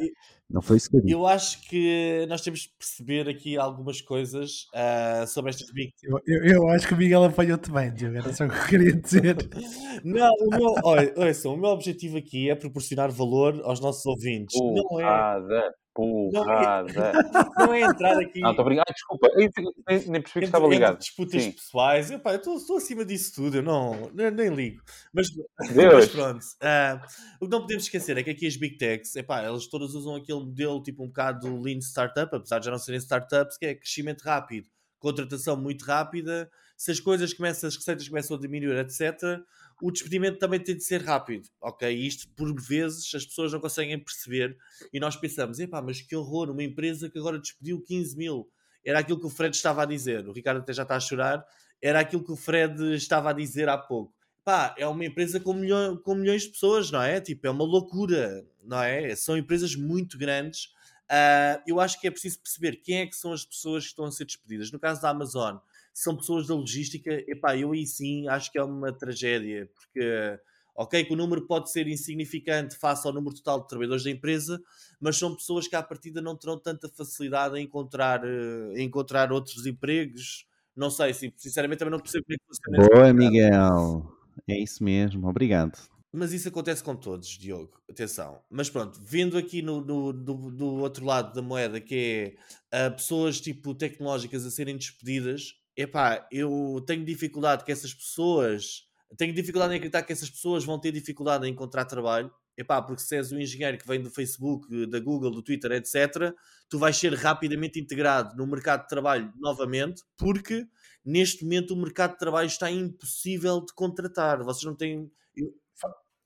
[0.00, 0.12] E-
[0.50, 1.12] Não foi isso que eu disse.
[1.12, 5.92] eu acho que nós temos que perceber aqui algumas coisas ah, sobre estas Big.
[6.02, 8.16] Eu, eu- eu acho que o Miguel apanhou-te bem, Diogo.
[8.16, 9.36] Era só o que eu queria dizer.
[10.04, 14.58] Não, o meu, olha, ouçam, o meu objetivo aqui é proporcionar valor aos nossos ouvintes.
[14.58, 15.74] Não é, Porrada.
[15.94, 17.12] Porrada.
[17.58, 18.84] não é entrar aqui Não, estou obrigado.
[18.88, 19.28] Ah, desculpa.
[19.34, 19.50] Nem,
[19.88, 20.98] nem- nem percebi que entre, estava entre ligado.
[20.98, 21.50] disputas Sim.
[21.52, 22.10] pessoais.
[22.10, 24.80] Eu estou- estou acima disso tudo, eu não, nem, nem ligo.
[25.12, 25.26] Mas,
[25.58, 26.14] mas Deus.
[26.18, 26.46] Pronto.
[26.60, 27.00] ah,
[27.40, 30.16] o que não podemos esquecer é que aqui as Big Techs, epá, elas todas usam
[30.16, 33.74] aquele modelo tipo um bocado lean startup, apesar de já não serem startups, que é
[33.74, 36.50] crescimento rápido, contratação muito rápida.
[36.76, 39.40] Se as coisas começam, as receitas começam a diminuir, etc.,
[39.80, 41.88] o despedimento também tem de ser rápido, ok?
[41.88, 44.56] Isto, por vezes, as pessoas não conseguem perceber
[44.92, 48.50] e nós pensamos, epá, mas que horror, uma empresa que agora despediu 15 mil.
[48.84, 50.26] Era aquilo que o Fred estava a dizer.
[50.26, 51.44] O Ricardo até já está a chorar.
[51.80, 54.17] Era aquilo que o Fred estava a dizer há pouco.
[54.48, 57.20] Pá, é uma empresa com, milhão, com milhões de pessoas, não é?
[57.20, 59.14] Tipo, é uma loucura, não é?
[59.14, 60.72] São empresas muito grandes.
[61.06, 64.06] Ah, eu acho que é preciso perceber quem é que são as pessoas que estão
[64.06, 64.72] a ser despedidas.
[64.72, 65.58] No caso da Amazon,
[65.92, 67.12] são pessoas da logística.
[67.30, 70.40] Epá, eu aí sim acho que é uma tragédia, porque,
[70.74, 74.58] ok, que o número pode ser insignificante face ao número total de trabalhadores da empresa,
[74.98, 79.30] mas são pessoas que à partida não terão tanta facilidade em encontrar, eh, em encontrar
[79.30, 80.46] outros empregos.
[80.74, 83.12] Não sei, sinceramente também não percebo como é que funciona Boa.
[83.12, 84.17] Miguel.
[84.46, 85.28] É isso mesmo.
[85.28, 85.78] Obrigado.
[86.12, 87.80] Mas isso acontece com todos, Diogo.
[87.88, 88.40] Atenção.
[88.50, 92.36] Mas pronto, vendo aqui no, no- do, do outro lado da moeda, que
[92.72, 98.86] é ah, pessoas tipo tecnológicas a serem despedidas, epá, eu tenho dificuldade que essas pessoas.
[99.16, 102.30] Tenho dificuldade em acreditar que essas pessoas vão ter dificuldade em encontrar trabalho.
[102.56, 106.34] Epá, porque se és um engenheiro que vem do Facebook, da Google, do Twitter, etc.,
[106.68, 110.66] tu vais ser rapidamente integrado no mercado de trabalho novamente, porque
[111.08, 114.42] neste momento o mercado de trabalho está impossível de contratar.
[114.44, 115.10] Vocês não têm.
[115.36, 115.52] eu-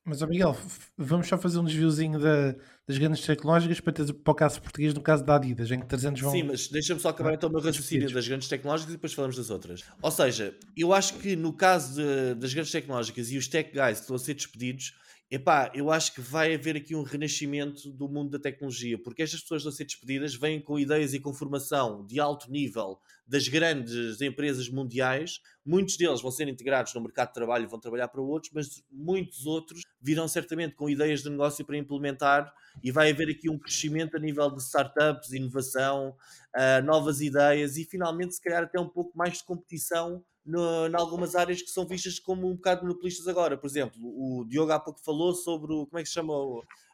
[0.05, 0.57] Mas, ó Miguel,
[0.99, 2.57] vamos só fazer um desviozinho da-
[2.89, 5.87] das grandes tecnológicas para, ter, para o caso português, no caso da Adidas, em que
[5.87, 6.33] 300 vão.
[6.33, 9.37] Sim, mas deixa-me só acabar então o meu raciocínio das grandes tecnológicas e depois falamos
[9.37, 9.85] das outras.
[10.03, 13.99] Ou seja, eu acho que no caso de- das grandes tecnológicas e os tech guys
[13.99, 14.93] que estão a ser despedidos,
[15.33, 19.41] epá, eu acho que vai haver aqui um renascimento do mundo da tecnologia, porque estas
[19.41, 24.21] pessoas a ser despedidas vêm com ideias e com formação de alto nível das grandes
[24.21, 25.41] empresas mundiais.
[25.65, 28.85] Muitos deles vão ser integrados no mercado de trabalho e vão trabalhar para outros, mas
[28.91, 32.53] muitos outros virão certamente com ideias de negócio para implementar
[32.85, 36.15] e vai haver aqui um crescimento a nível de startups, inovação,
[36.55, 41.35] ah, novas ideias e finalmente, se calhar, até um pouco mais de competição em algumas
[41.35, 43.57] áreas que são vistas como um bocado monopolistas agora.
[43.57, 46.35] Por exemplo, o Diogo há pouco falou sobre o, como é que se chama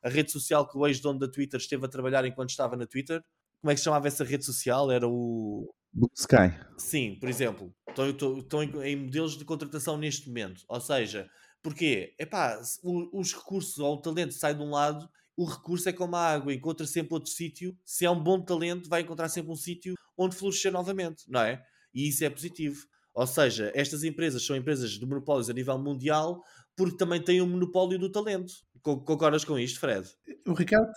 [0.03, 3.22] a rede social que o ex-dono da Twitter esteve a trabalhar enquanto estava na Twitter.
[3.61, 4.90] Como é que se chamava essa rede social?
[4.90, 5.68] Era o.
[6.14, 6.55] Sky.
[6.76, 10.62] Sim, por exemplo, estão, em, em modelos de contratação neste momento.
[10.68, 11.28] Ou seja,
[11.62, 12.14] porquê?
[12.18, 16.32] Epá, os recursos ou o talento sai de um lado, o recurso é como a
[16.32, 17.76] água, encontra sempre outro sítio.
[17.84, 21.64] Se é um bom talento, vai encontrar sempre um sítio onde florescer novamente, não é?
[21.94, 22.86] E isso é positivo.
[23.18, 26.40] Ou seja, estas empresas são empresas de monopólios a nível mundial
[26.76, 28.52] porque também têm o monopólio do talento.
[28.80, 30.06] Co- Concordas com isto, Fred?
[30.46, 30.88] O Ricardo,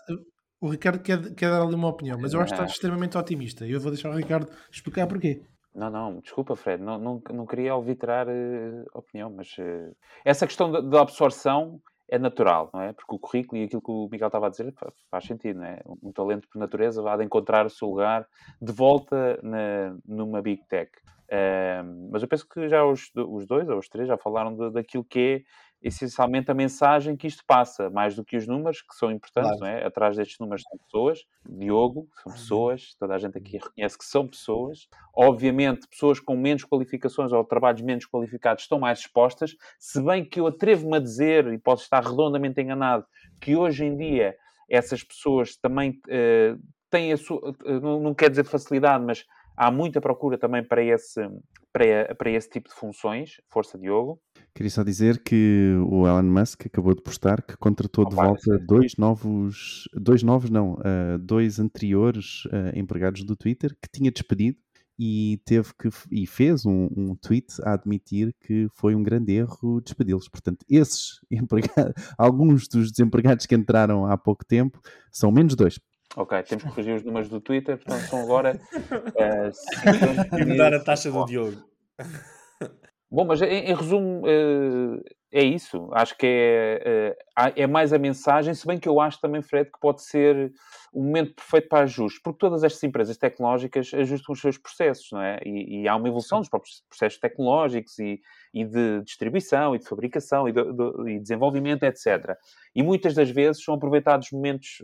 [0.62, 2.64] o Ricardo quer, quer dar ali uma opinião, mas eu acho que Ah.
[2.66, 3.66] está extremamente otimista.
[3.66, 5.42] E eu vou deixar o Ricardo explicar porquê.
[5.74, 9.92] Não, não, desculpa, Fred, não, não, não queria alvitrar eh, opinião, mas eh,
[10.24, 12.94] essa questão da, absorção é natural, não é?
[12.94, 14.72] Porque o currículo e aquilo que o Miguel estava a dizer
[15.10, 15.82] faz sentido, não é?
[16.04, 18.28] Um talento por natureza vai de encontrar o seu lugar
[18.62, 20.92] de volta na, numa Big Tech.
[21.32, 24.70] Uh, mas eu penso que já os, os dois ou os três já falaram de,
[24.72, 25.44] daquilo que é
[25.82, 29.74] essencialmente a mensagem que isto passa, mais do que os números, que são importantes, claro.
[29.74, 29.86] não é?
[29.86, 34.28] Atrás destes números são pessoas, Diogo, são pessoas, toda a gente aqui reconhece que são
[34.28, 34.88] pessoas.
[35.16, 40.40] Obviamente, pessoas com menos qualificações ou trabalhos menos qualificados estão mais expostas, se bem que
[40.40, 43.06] eu atrevo-me a dizer, e posso estar redondamente enganado,
[43.40, 44.36] que hoje em dia
[44.70, 46.62] essas pessoas também uh,
[46.92, 49.26] têm a sua, uh, não, não quer dizer facilidade, mas
[49.62, 51.22] há muita procura também para esse,
[51.72, 53.40] para, para esse tipo de funções.
[53.48, 54.20] Força, Diogo.
[54.56, 58.58] Queria só dizer que o Elon Musk acabou de postar que contratou oh, de volta
[58.66, 64.58] dois novos, dois novos não, uh, dois anteriores uh, empregados do Twitter que tinha despedido
[65.00, 69.80] e teve que e fez um, um tweet a admitir que foi um grande erro
[69.80, 70.28] despedi-los.
[70.28, 74.82] Portanto, esses empregados, alguns dos desempregados que entraram há pouco tempo
[75.12, 75.80] são menos dois.
[76.16, 78.60] Ok, temos que corrigir os números do Twitter, portanto são agora.
[78.82, 79.52] Uh,
[80.38, 81.58] e mudar a taxa do Diogo.
[83.10, 85.90] Bom, mas em, em resumo, uh, é isso.
[85.94, 89.72] Acho que é, uh, é mais a mensagem, se bem que eu acho também, Fred,
[89.72, 90.52] que pode ser
[90.92, 95.22] o momento perfeito para ajustes, porque todas estas empresas tecnológicas ajustam os seus processos, não
[95.22, 95.40] é?
[95.46, 98.20] E, e há uma evolução dos próprios processos tecnológicos e,
[98.54, 102.36] e de distribuição e de fabricação e de, de, e desenvolvimento, etc.
[102.76, 104.82] E muitas das vezes são aproveitados momentos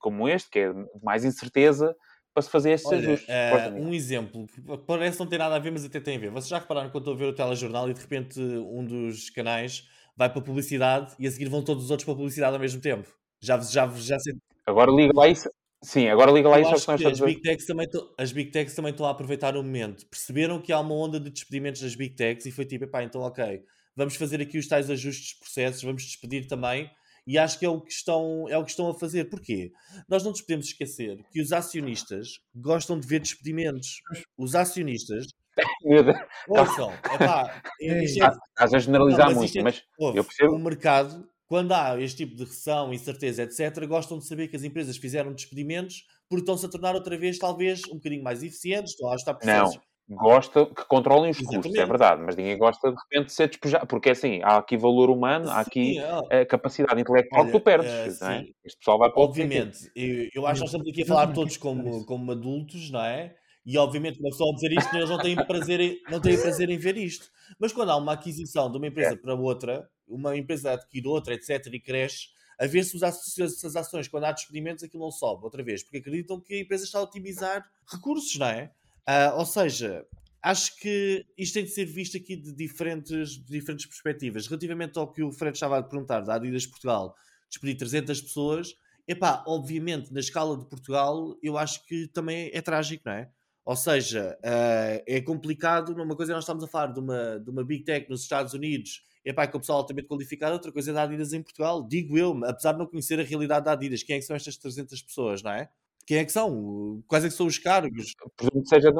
[0.00, 1.94] como este, que é mais incerteza,
[2.34, 3.28] para se fazer estes Olha, ajustes.
[3.28, 6.30] Uh, um exemplo, que parece não ter nada a ver, mas até tem a ver.
[6.30, 9.88] Vocês já repararam quando estou a ver o telejornal e de repente um dos canais
[10.16, 13.08] vai para publicidade e a seguir vão todos os outros para publicidade ao mesmo tempo?
[13.40, 14.32] Já, já, já, já
[14.66, 15.48] Agora liga lá isso.
[15.82, 18.74] Sim, agora liga lá Eu isso acho que as big, techs também as Big Techs
[18.74, 20.06] também estão a aproveitar o momento.
[20.06, 23.20] Perceberam que há uma onda de despedimentos das Big Techs e foi tipo, pá, então
[23.20, 23.62] ok,
[23.94, 26.90] vamos fazer aqui os tais ajustes de processos, vamos despedir também.
[27.26, 29.30] E acho que é o que estão, é o que estão a fazer.
[29.30, 29.72] Porquê?
[30.08, 34.02] Nós não nos podemos esquecer que os acionistas gostam de ver despedimentos.
[34.36, 35.26] Os acionistas
[36.48, 40.56] Ouçam, epá, é, estás a generalizar não, mas muito, é, mas ouve, eu percebo.
[40.56, 44.64] O mercado quando há este tipo de recessão, incerteza, etc., gostam de saber que as
[44.64, 49.08] empresas fizeram despedimentos porque estão-se a tornar outra vez, talvez, um bocadinho mais eficientes, estão
[49.08, 49.76] a ajustar processos.
[49.76, 51.68] Não, gosta que controlem os Exatamente.
[51.68, 54.58] custos, é verdade, mas ninguém gosta de repente de ser despejado, porque é assim, há
[54.58, 55.98] aqui valor humano, há aqui
[56.30, 56.40] é.
[56.40, 58.46] a capacidade intelectual Olha, que tu perdes, uh, não é?
[58.64, 61.56] Este pessoal vai para Obviamente, eu, eu acho que nós estamos aqui a falar todos
[61.56, 63.34] como, como adultos, não é?
[63.66, 66.68] E obviamente, uma pessoa a dizer isto, eles não têm, prazer em, não têm prazer
[66.68, 67.30] em ver isto.
[67.58, 69.16] Mas quando há uma aquisição de uma empresa é.
[69.16, 72.28] para outra, uma empresa adquire outra, etc., e cresce,
[72.60, 76.38] a ver se as ações, quando há despedimentos, aquilo não sobe outra vez, porque acreditam
[76.38, 78.70] que a empresa está a otimizar recursos, não é?
[79.08, 80.06] Uh, ou seja,
[80.42, 84.46] acho que isto tem de ser visto aqui de diferentes, de diferentes perspectivas.
[84.46, 87.14] Relativamente ao que o Fred estava a perguntar, da Adidas Portugal,
[87.48, 88.74] despedir 300 pessoas,
[89.06, 93.30] epá, obviamente, na escala de Portugal, eu acho que também é trágico, não é?
[93.64, 95.90] Ou seja, uh, é complicado.
[95.90, 98.52] Uma coisa é nós estamos a falar de uma, de uma Big Tech nos Estados
[98.52, 101.82] Unidos, é pá, com o pessoal altamente qualificado, outra coisa é da Adidas em Portugal.
[101.82, 104.56] Digo eu, apesar de não conhecer a realidade da Adidas, quem é que são estas
[104.58, 105.70] 300 pessoas, não é?
[106.06, 107.02] Quem é que são?
[107.06, 108.12] Quais é que são os cargos?
[108.36, 108.92] Presumo que seja,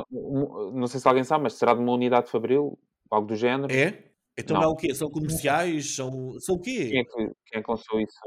[0.73, 2.79] não sei se alguém sabe, mas será de uma unidade fabril,
[3.11, 3.73] algo do género?
[3.73, 4.05] É?
[4.37, 4.65] Então não.
[4.65, 4.95] é o quê?
[4.95, 5.95] São comerciais?
[5.95, 6.89] São, são o quê?
[6.91, 8.19] Quem é que, quem é que lançou isso?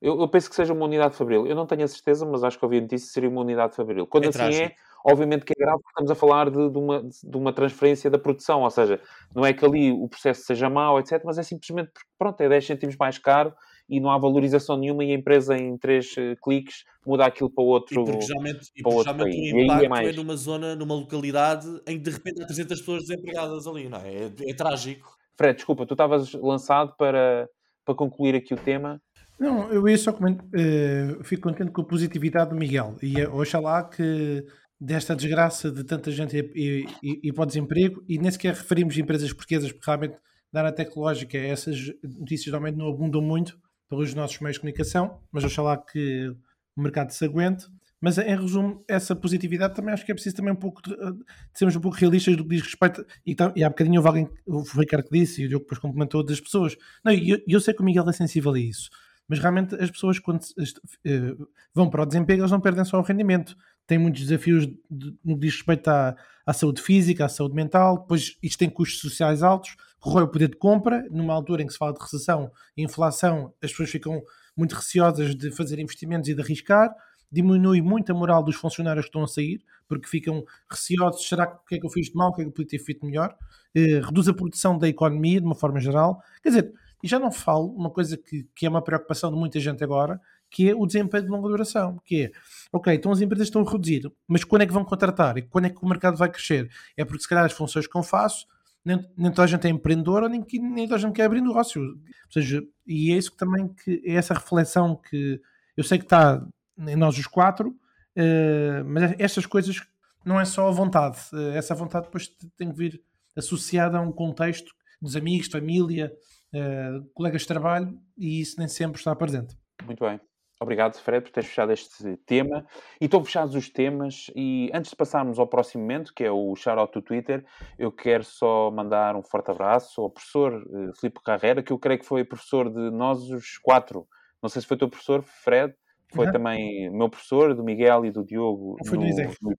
[0.00, 1.46] Eu, eu, penso que seja uma unidade fabril.
[1.46, 4.06] Eu não tenho a certeza, mas acho que ouvi notícia seria uma unidade fabril.
[4.06, 4.72] Quando é assim é, trágico.
[4.72, 4.76] é,
[5.08, 8.18] Obviamente que é grave porque estamos a falar de, de, uma, de uma transferência da
[8.18, 9.00] produção, ou seja,
[9.32, 12.48] não é que ali o processo seja mau, etc., mas é simplesmente porque, pronto, é
[12.48, 13.54] 10 cêntimos mais caro
[13.88, 17.48] e não há valorização nenhuma e a empresa em 3 uh, eh, cliques muda aquilo
[17.48, 20.08] para outro, e porque geralmente, e porque geralmente o impacto é, mais...
[20.08, 23.98] é, numa zona, numa localidade em que de repente há 300 pessoas desempregadas ali, não
[23.98, 24.14] é?
[24.14, 25.16] É, é trágico.
[25.36, 27.48] Fred, desculpa, tu estavas lançado para,
[27.84, 29.00] para concluir aqui o tema.
[29.38, 33.84] Não, eu ia só comentar, uh, fico contente com a positividade do Miguel e oxalá
[33.84, 34.44] que
[34.80, 38.98] desta desgraça de tanta gente e, e, e para o desemprego, e nem sequer referimos
[38.98, 40.16] empresas portuguesas, porque realmente
[40.52, 43.58] na área tecnológica essas notícias realmente não abundam muito
[43.88, 46.34] pelos nossos meios de comunicação, mas oxalá que
[46.76, 47.66] o mercado se aguente.
[48.00, 51.24] Mas em resumo, essa positividade também acho que é preciso também um pouco de, de
[51.54, 53.04] sermos um pouco realistas do que diz respeito.
[53.26, 56.22] E, e há bocadinho houve alguém, o Ricardo que disse, e o Diogo depois complementou
[56.24, 56.76] das pessoas.
[57.04, 58.90] Não, e eu, eu sei que o Miguel é sensível a isso,
[59.26, 63.02] mas realmente as pessoas quando uh, vão para o desemprego, elas não perdem só o
[63.02, 63.56] rendimento
[63.86, 67.98] tem muitos desafios de, no que diz respeito à, à, saúde física, à saúde mental,
[68.00, 71.72] depois isto tem custos sociais altos, corrói o poder de compra, numa altura em que
[71.72, 74.22] se fala de recessão e inflação, as pessoas ficam
[74.56, 76.94] muito receosas de fazer investimentos e de arriscar,
[77.30, 81.56] diminui muito a moral dos funcionários que estão a sair, porque ficam receosos, será que
[81.56, 82.78] o que é que eu fiz de mal, o que é que eu podia ter
[82.78, 83.36] feito melhor,
[83.74, 86.72] eh, reduz a produção da economia de uma forma geral, quer dizer,
[87.02, 90.20] E já não falo uma coisa que, que é uma preocupação de muita gente agora,
[90.56, 92.32] que é o desempenho de longa duração, que é,
[92.72, 95.36] ok, então as empresas estão a reduzir, mas quando é que vão contratar?
[95.36, 96.70] E quando é que o mercado vai crescer?
[96.96, 98.46] É porque se calhar as funções que eu faço,
[98.82, 101.82] nem, nem toda a gente é empreendedora, nem, nem toda a gente quer abrir negócio.
[101.82, 105.42] Ou seja, e é isso que também, que é essa reflexão que
[105.76, 106.42] eu sei que está
[106.78, 109.82] em nós os quatro, uh, mas estas coisas
[110.24, 113.02] não é só a vontade, uh, essa vontade depois tem que vir
[113.36, 116.10] associada a um contexto dos amigos, família,
[116.54, 119.54] uh, colegas de trabalho, e isso nem sempre está presente.
[119.84, 120.18] Muito bem.
[120.58, 122.64] Obrigado, Fred, por teres fechado este tema.
[123.00, 124.30] E estão fechados os temas.
[124.34, 127.44] E antes de passarmos ao próximo momento, que é o shout-out do Twitter,
[127.78, 132.00] eu quero só mandar um forte abraço ao professor uh, Filipe Carreira, que eu creio
[132.00, 134.06] que foi professor de nós os quatro.
[134.42, 135.74] Não sei se foi teu professor, Fred,
[136.14, 136.32] foi uhum.
[136.32, 139.36] também meu professor, do Miguel e do Diogo foi no, no, ISEG.
[139.42, 139.54] no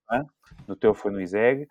[0.68, 1.68] no teu foi no ISEG,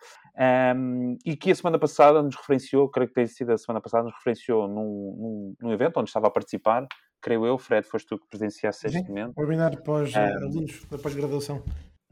[0.77, 4.05] um, e que a semana passada nos referenciou, creio que tem sido a semana passada,
[4.05, 6.87] nos referenciou num, num, num evento onde estava a participar,
[7.21, 9.39] creio eu, Fred, foste tu que presenciaste este momento.
[9.39, 11.63] Webinar pós-alunos, um, da pós-graduação.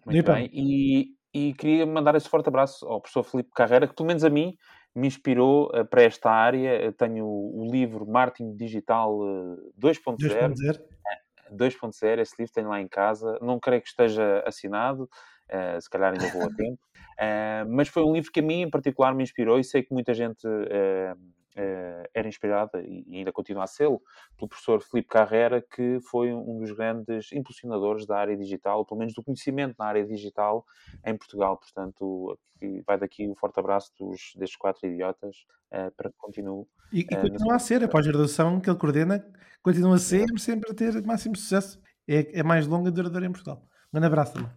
[0.07, 4.07] Muito bem, e, e queria mandar esse forte abraço ao professor Filipe Carreira, que pelo
[4.07, 4.57] menos a mim
[4.94, 6.80] me inspirou uh, para esta área.
[6.82, 10.55] Eu tenho o, livro Marketing Digital uh, 2.0.
[11.52, 16.12] 2.0, esse livro tenho lá em casa, não creio que esteja assinado, uh, se calhar
[16.12, 19.22] ainda vou a tempo, uh, mas foi um livro que a mim em particular me
[19.22, 21.16] inspirou e sei que muita gente uh,
[22.12, 23.88] era inspirada e ainda continua a ser
[24.36, 29.14] pelo professor Filipe Carrera, que foi um dos grandes impulsionadores da área digital, pelo menos
[29.14, 30.64] do conhecimento na área digital
[31.05, 31.57] em Portugal.
[31.57, 32.38] Portanto,
[32.86, 35.46] vai daqui um forte abraço dos, destes quatro idiotas
[35.96, 36.64] para que continue.
[36.92, 39.24] E, e continua a ser, a pós-graduação que ele coordena
[39.62, 41.80] continua sempre, sempre a ter máximo sucesso.
[42.07, 43.62] É, é mais longa e duradoura em Portugal.
[43.62, 44.50] Um grande abraço também.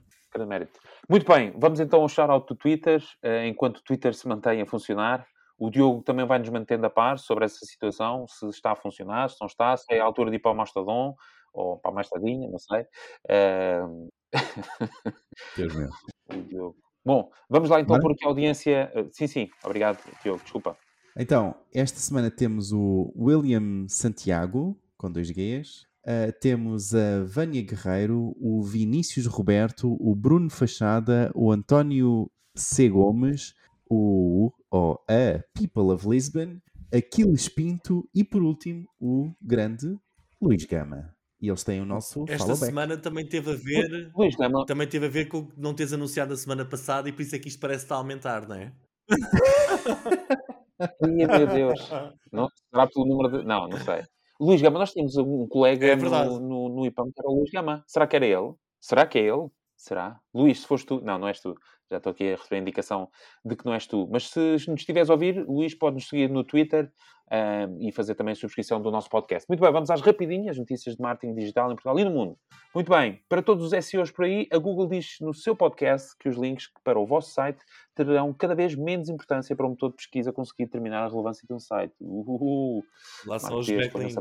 [1.10, 3.02] Muito bem, vamos então ao shout-out do Twitter,
[3.46, 5.26] enquanto o Twitter se mantém a funcionar.
[5.58, 9.30] O Diogo também vai nos mantendo a par sobre essa situação, se está a funcionar,
[9.30, 11.16] se não está, se é a altura de ir para o Mastodon
[11.54, 12.82] ou para a Mastadinha, não sei.
[13.30, 14.10] Uh...
[15.58, 16.76] Deus meu.
[17.04, 18.04] Bom, vamos lá então Mas...
[18.04, 18.92] por aqui a audiência.
[18.96, 20.78] Uh, sim, sim, obrigado, Diogo, desculpa.
[21.18, 25.88] Então, esta semana temos o William Santiago, com dois Gs.
[26.06, 32.88] Uh, temos a Vânia Guerreiro, o Vinícius Roberto, o Bruno Fachada, o António C.
[32.88, 33.56] Gomes,
[33.90, 36.60] o, ou a People of Lisbon,
[36.94, 39.98] Aquiles Pinto e, por último, o grande
[40.42, 41.14] Luís Gama.
[41.40, 44.66] E eles têm o nosso Esta semana também teve a ver Luís Gama.
[44.66, 47.40] também teve a ver com não teres anunciado a semana passada e por isso é
[47.40, 48.74] que isto parece estar a aumentar, não é?
[51.02, 51.90] Meu Deus.
[52.32, 53.46] Não, será pelo número de.
[53.46, 54.04] Não, não sei.
[54.40, 57.50] Luís Gama, nós tínhamos um colega é no, no, no IPAM que era o Luís
[57.52, 57.84] Gama.
[57.88, 58.54] Será que era ele?
[58.80, 59.48] Será que é ele?
[59.76, 60.20] Será?
[60.34, 61.02] Luís, se foste tu.
[61.02, 61.56] Não, não és tu.
[61.90, 63.10] Já estou aqui a receber a indicação
[63.44, 64.08] de que não és tu.
[64.12, 66.92] Mas se nos estiveres a ouvir, Luís, pode-nos seguir no Twitter
[67.28, 69.48] uh, e fazer também a subscrição do nosso podcast.
[69.48, 72.38] Muito bem, vamos às rapidinhas notícias de marketing digital em Portugal e no mundo.
[72.74, 76.30] Muito bem, para todos os SEOs por aí, a Google diz no seu podcast que
[76.30, 77.60] os links para o vosso site
[77.96, 81.54] terão cada vez menos importância para o motor de pesquisa conseguir determinar a relevância de
[81.54, 81.94] um site.
[82.00, 82.84] Uhul.
[83.26, 84.16] Lá são os backlinks.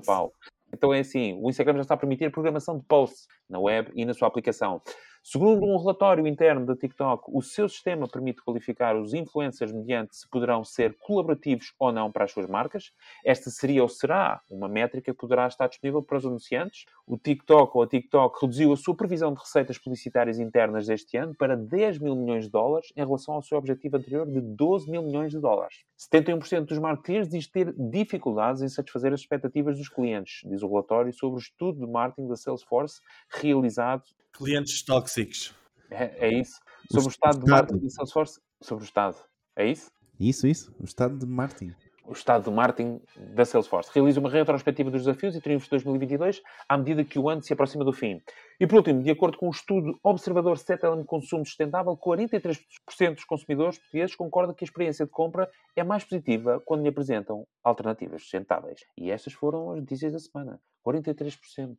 [0.72, 4.04] Então é assim, o Instagram já está a permitir programação de posts na web e
[4.04, 4.82] na sua aplicação.
[5.28, 10.28] Segundo um relatório interno da TikTok, o seu sistema permite qualificar os influencers mediante se
[10.30, 12.92] poderão ser colaborativos ou não para as suas marcas.
[13.24, 16.84] Esta seria ou será uma métrica que poderá estar disponível para os anunciantes.
[17.04, 21.34] O TikTok ou a TikTok reduziu a sua previsão de receitas publicitárias internas deste ano
[21.34, 25.02] para 10 mil milhões de dólares em relação ao seu objetivo anterior de 12 mil
[25.02, 25.84] milhões de dólares.
[25.98, 31.12] 71% dos marketeers diz ter dificuldades em satisfazer as expectativas dos clientes, diz o relatório
[31.12, 34.04] sobre o estudo de marketing da Salesforce realizado
[34.36, 35.54] Clientes tóxicos.
[35.90, 36.60] É, é isso.
[36.90, 38.40] Sobre o, o estado, de marketing de Salesforce.
[38.60, 39.16] Sobre o estado.
[39.56, 39.90] É isso?
[40.20, 40.74] Isso, isso.
[40.78, 41.74] O estado de marketing.
[42.04, 43.00] O estado de marketing
[43.34, 43.90] da Salesforce.
[43.94, 47.52] Realiza uma retrospectiva dos desafios e triunfos de 2022 à medida que o ano se
[47.52, 48.22] aproxima do fim.
[48.60, 53.24] E por último, de acordo com o um estudo Observador Settlement Consumo Sustentável, 43% dos
[53.24, 58.22] consumidores portugueses concordam que a experiência de compra é mais positiva quando lhe apresentam alternativas
[58.22, 58.80] sustentáveis.
[58.96, 60.60] E estas foram as notícias da semana.
[60.86, 61.76] 43%.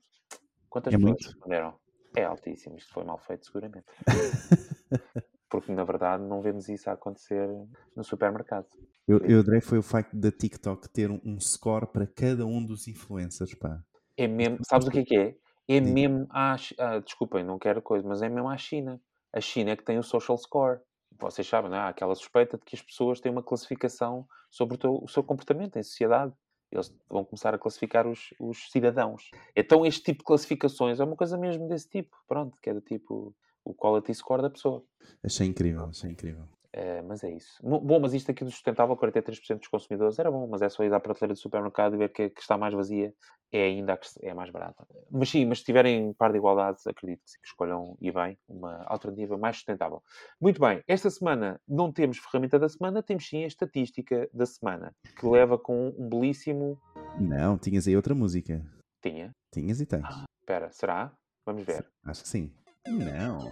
[0.70, 1.26] Quantas é pessoas muito.
[1.26, 1.87] responderam?
[2.18, 3.86] É altíssimo, isto foi mal feito, seguramente.
[5.48, 7.48] Porque, na verdade, não vemos isso a acontecer
[7.96, 8.66] no supermercado.
[9.08, 12.66] Eu, eu adorei foi o facto da TikTok ter um, um score para cada um
[12.66, 13.84] dos influencers, pá.
[14.18, 15.36] É mesmo, sabes o que é que é?
[15.68, 19.00] É mesmo a, ah, desculpem, não quero coisa, mas é mesmo a China.
[19.32, 20.80] A China é que tem o social score.
[21.20, 21.82] Vocês sabem, não é?
[21.82, 25.24] Há aquela suspeita de que as pessoas têm uma classificação sobre o, teu, o seu
[25.24, 26.34] comportamento em sociedade.
[26.72, 29.30] Eles vão começar a classificar os, os, cidadãos.
[29.56, 32.18] Então, este tipo de classificações é uma coisa mesmo desse tipo.
[32.28, 34.84] Pronto, que é do tipo o quality score da pessoa.
[35.24, 36.48] Achei incrível, achei incrível.
[36.78, 37.58] Uh, mas é isso.
[37.64, 40.94] Bom, mas isto aqui do sustentável, 43% dos consumidores era bom, mas é só ir
[40.94, 43.12] à prateleira do supermercado e ver que, que está mais vazia
[43.52, 44.86] é ainda a que é mais barata.
[45.10, 48.38] Mas sim, mas se tiverem par de igualdade, acredito que, sim, que escolham e bem
[48.48, 50.04] uma alternativa mais sustentável.
[50.40, 54.94] Muito bem, esta semana não temos ferramenta da semana, temos sim a estatística da semana,
[55.18, 56.80] que leva com um belíssimo.
[57.20, 58.64] Não, tinhas aí outra música.
[59.02, 59.34] Tinha?
[59.52, 60.06] Tinhas e tens.
[60.42, 61.18] Espera, ah, será?
[61.46, 61.90] Vamos ver.
[62.06, 62.52] Acho que sim.
[62.92, 63.52] Não.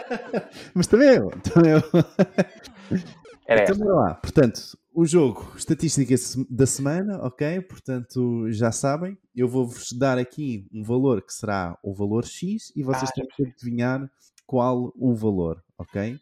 [0.74, 1.30] Mas também eu.
[1.30, 1.82] Também eu.
[3.46, 4.14] Era então, lá.
[4.14, 6.14] Portanto, o jogo, estatística
[6.48, 7.60] da semana, ok?
[7.62, 9.16] Portanto, já sabem.
[9.34, 13.26] Eu vou-vos dar aqui um valor que será o valor X e vocês ah, têm
[13.26, 14.10] que adivinhar
[14.46, 16.18] qual o valor, ok?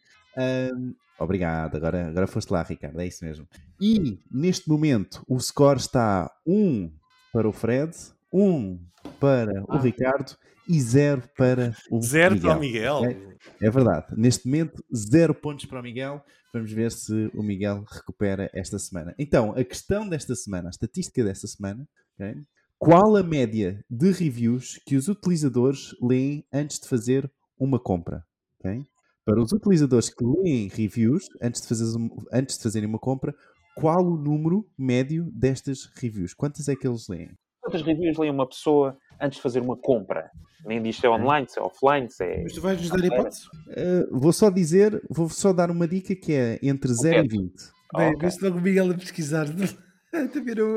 [0.74, 1.76] Um, obrigado.
[1.76, 3.00] Agora, agora foste lá, Ricardo.
[3.00, 3.48] É isso mesmo.
[3.80, 6.90] E neste momento o score está 1
[7.32, 7.96] para o Fred,
[8.32, 8.78] 1
[9.20, 9.76] para ah.
[9.76, 10.36] o Ricardo
[10.68, 12.48] e 0 para o zero Miguel.
[12.48, 13.04] para o Miguel.
[13.04, 14.06] É, é, verdade.
[14.16, 16.22] Neste momento, 0 pontos para o Miguel.
[16.52, 19.14] Vamos ver se o Miguel recupera esta semana.
[19.18, 22.34] Então, a questão desta semana, a estatística desta semana, okay?
[22.78, 28.24] qual a média de reviews que os utilizadores leem antes de fazer uma compra?
[28.60, 28.82] Okay?
[29.24, 31.84] Para os utilizadores que leem reviews antes de, fazer,
[32.32, 33.34] antes de fazerem uma compra,
[33.76, 36.34] qual o número médio destas reviews?
[36.34, 37.30] Quantas é que eles leem?
[37.60, 40.30] Quantas reviews leem uma pessoa antes de fazer uma compra?
[40.64, 42.42] Nem diz se é online, se é offline, se é.
[42.42, 43.46] Mas tu vais nos dar hipótese?
[43.68, 47.52] Uh, vou só dizer, vou só dar uma dica que é entre 0 e 20.
[47.96, 48.28] Bem, okay.
[48.42, 49.46] logo o Miguel a pesquisar.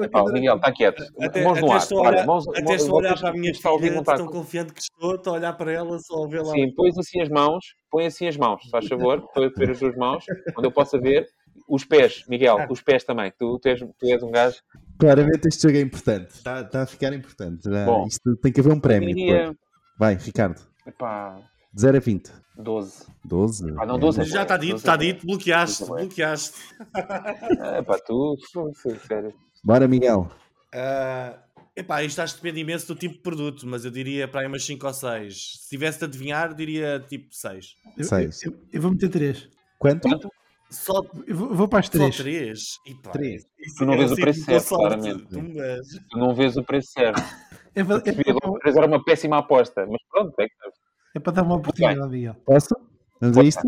[0.04, 1.04] Epá, Miguel, está quieto.
[1.22, 1.78] Até, mãos no ar.
[1.78, 5.16] Estou olhar, mãos, até estou a olhar para a minha filha, tão confiante que estou,
[5.16, 6.52] estou a olhar para ela, só a ver lá.
[6.52, 9.80] Sim, põe assim as mãos, põe assim as mãos, faz favor, para eu ver as
[9.80, 10.26] duas mãos,
[10.58, 11.26] onde eu possa ver.
[11.72, 12.67] Os pés, Miguel, ah.
[12.69, 13.32] os pés também.
[13.32, 14.57] Tu, tu, és, tu és um gajo.
[14.99, 16.32] Claramente este jogo é importante.
[16.32, 17.69] Está, está a ficar importante.
[17.86, 19.15] Bom, Isto tem que haver um prémio.
[19.15, 19.55] Diria...
[19.97, 20.59] Vai, Ricardo.
[20.86, 21.39] Epá.
[21.74, 22.30] De 0 a 20.
[22.57, 23.05] 12.
[23.24, 23.74] 12?
[23.78, 26.59] Ah, não, 12 é Já está dito, está dito, bloqueaste, bloqueaste.
[26.93, 28.36] É pá, tu,
[29.07, 29.34] sério.
[29.63, 30.30] Bora, Miguel.
[30.76, 31.39] Uh,
[31.74, 34.47] epá, isto acho que depende imenso do tipo de produto, mas eu diria para aí
[34.47, 35.59] umas 5 ou 6.
[35.61, 37.76] Se tivesse de adivinhar, diria tipo 6.
[37.97, 38.43] 6.
[38.43, 39.47] Eu, eu, eu, vou meter 3.
[39.80, 40.01] Quanto?
[40.01, 40.41] Quanto?
[40.72, 42.15] Só, eu vou, para as 3.
[42.15, 42.80] Só 3.
[43.11, 43.45] três.
[43.78, 45.26] Tu não vês o preço certo, claramente.
[45.30, 47.22] Tu não vês o preço certo.
[47.76, 50.53] É, é, era uma péssima aposta, mas pronto, é que.
[51.13, 52.36] É para dar uma oportunidade, Miguel.
[52.45, 52.74] Posso?
[53.19, 53.61] Vamos a isto?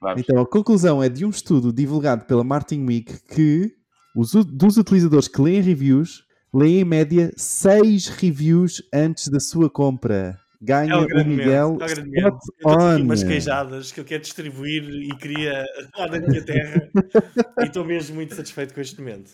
[0.00, 0.22] Vamos.
[0.22, 3.72] Então, a conclusão é de um estudo divulgado pela Martin Week que
[4.16, 10.38] os, dos utilizadores que leem reviews, leem em média 6 reviews antes da sua compra.
[10.66, 11.48] Ganha é o, o Miguel.
[11.52, 15.64] É o eu estou umas queijadas que eu quero distribuir e queria
[15.96, 16.90] lá na minha terra.
[17.60, 19.30] e estou mesmo muito satisfeito com este momento.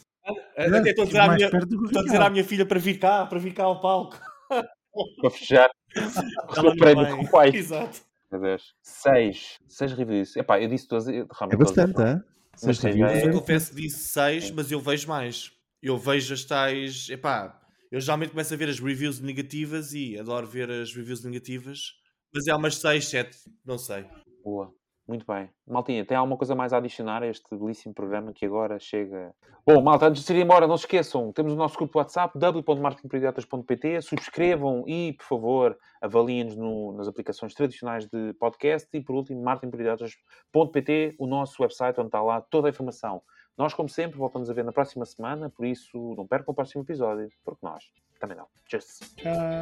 [0.55, 3.25] Até estou a dizer, à minha, estou a dizer à minha filha para vir cá,
[3.25, 4.21] para vir cá ao palco.
[4.49, 5.71] Para fechar.
[6.63, 7.51] o prémio com o pai.
[7.55, 8.03] Exato.
[8.31, 8.75] Meu Deus.
[8.83, 9.59] Seis.
[9.69, 10.37] Seis reviews.
[10.37, 11.27] Epá, eu disse 12.
[11.51, 12.21] É bastante, é?
[12.63, 13.27] Mas é...
[13.27, 15.51] eu confesso que disse seis, mas eu vejo mais.
[15.83, 17.09] Eu vejo as tais.
[17.09, 17.59] Epá,
[17.93, 21.93] eu geralmente começo a ver as reviews negativas e adoro ver as reviews negativas.
[22.35, 24.07] Mas é umas 6, 7, não sei.
[24.43, 24.75] Boa.
[25.07, 25.51] Muito bem.
[25.67, 29.35] Maltinha, tem alguma coisa mais a adicionar a este belíssimo programa que agora chega.
[29.67, 34.01] Bom, malta, antes de ir embora, não se esqueçam, temos o nosso grupo WhatsApp, w.marketingperidiotas.pt.
[34.01, 36.57] Subscrevam e, por favor, avaliem-nos
[36.97, 38.89] nas aplicações tradicionais de podcast.
[38.97, 43.21] E, por último, marketingperidiotas.pt, o nosso website onde está lá toda a informação.
[43.57, 46.83] Nós, como sempre, voltamos a ver na próxima semana, por isso não percam o próximo
[46.83, 47.85] episódio, porque nós
[48.19, 48.47] também não.
[48.67, 48.81] Tchau.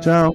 [0.00, 0.34] Tchau.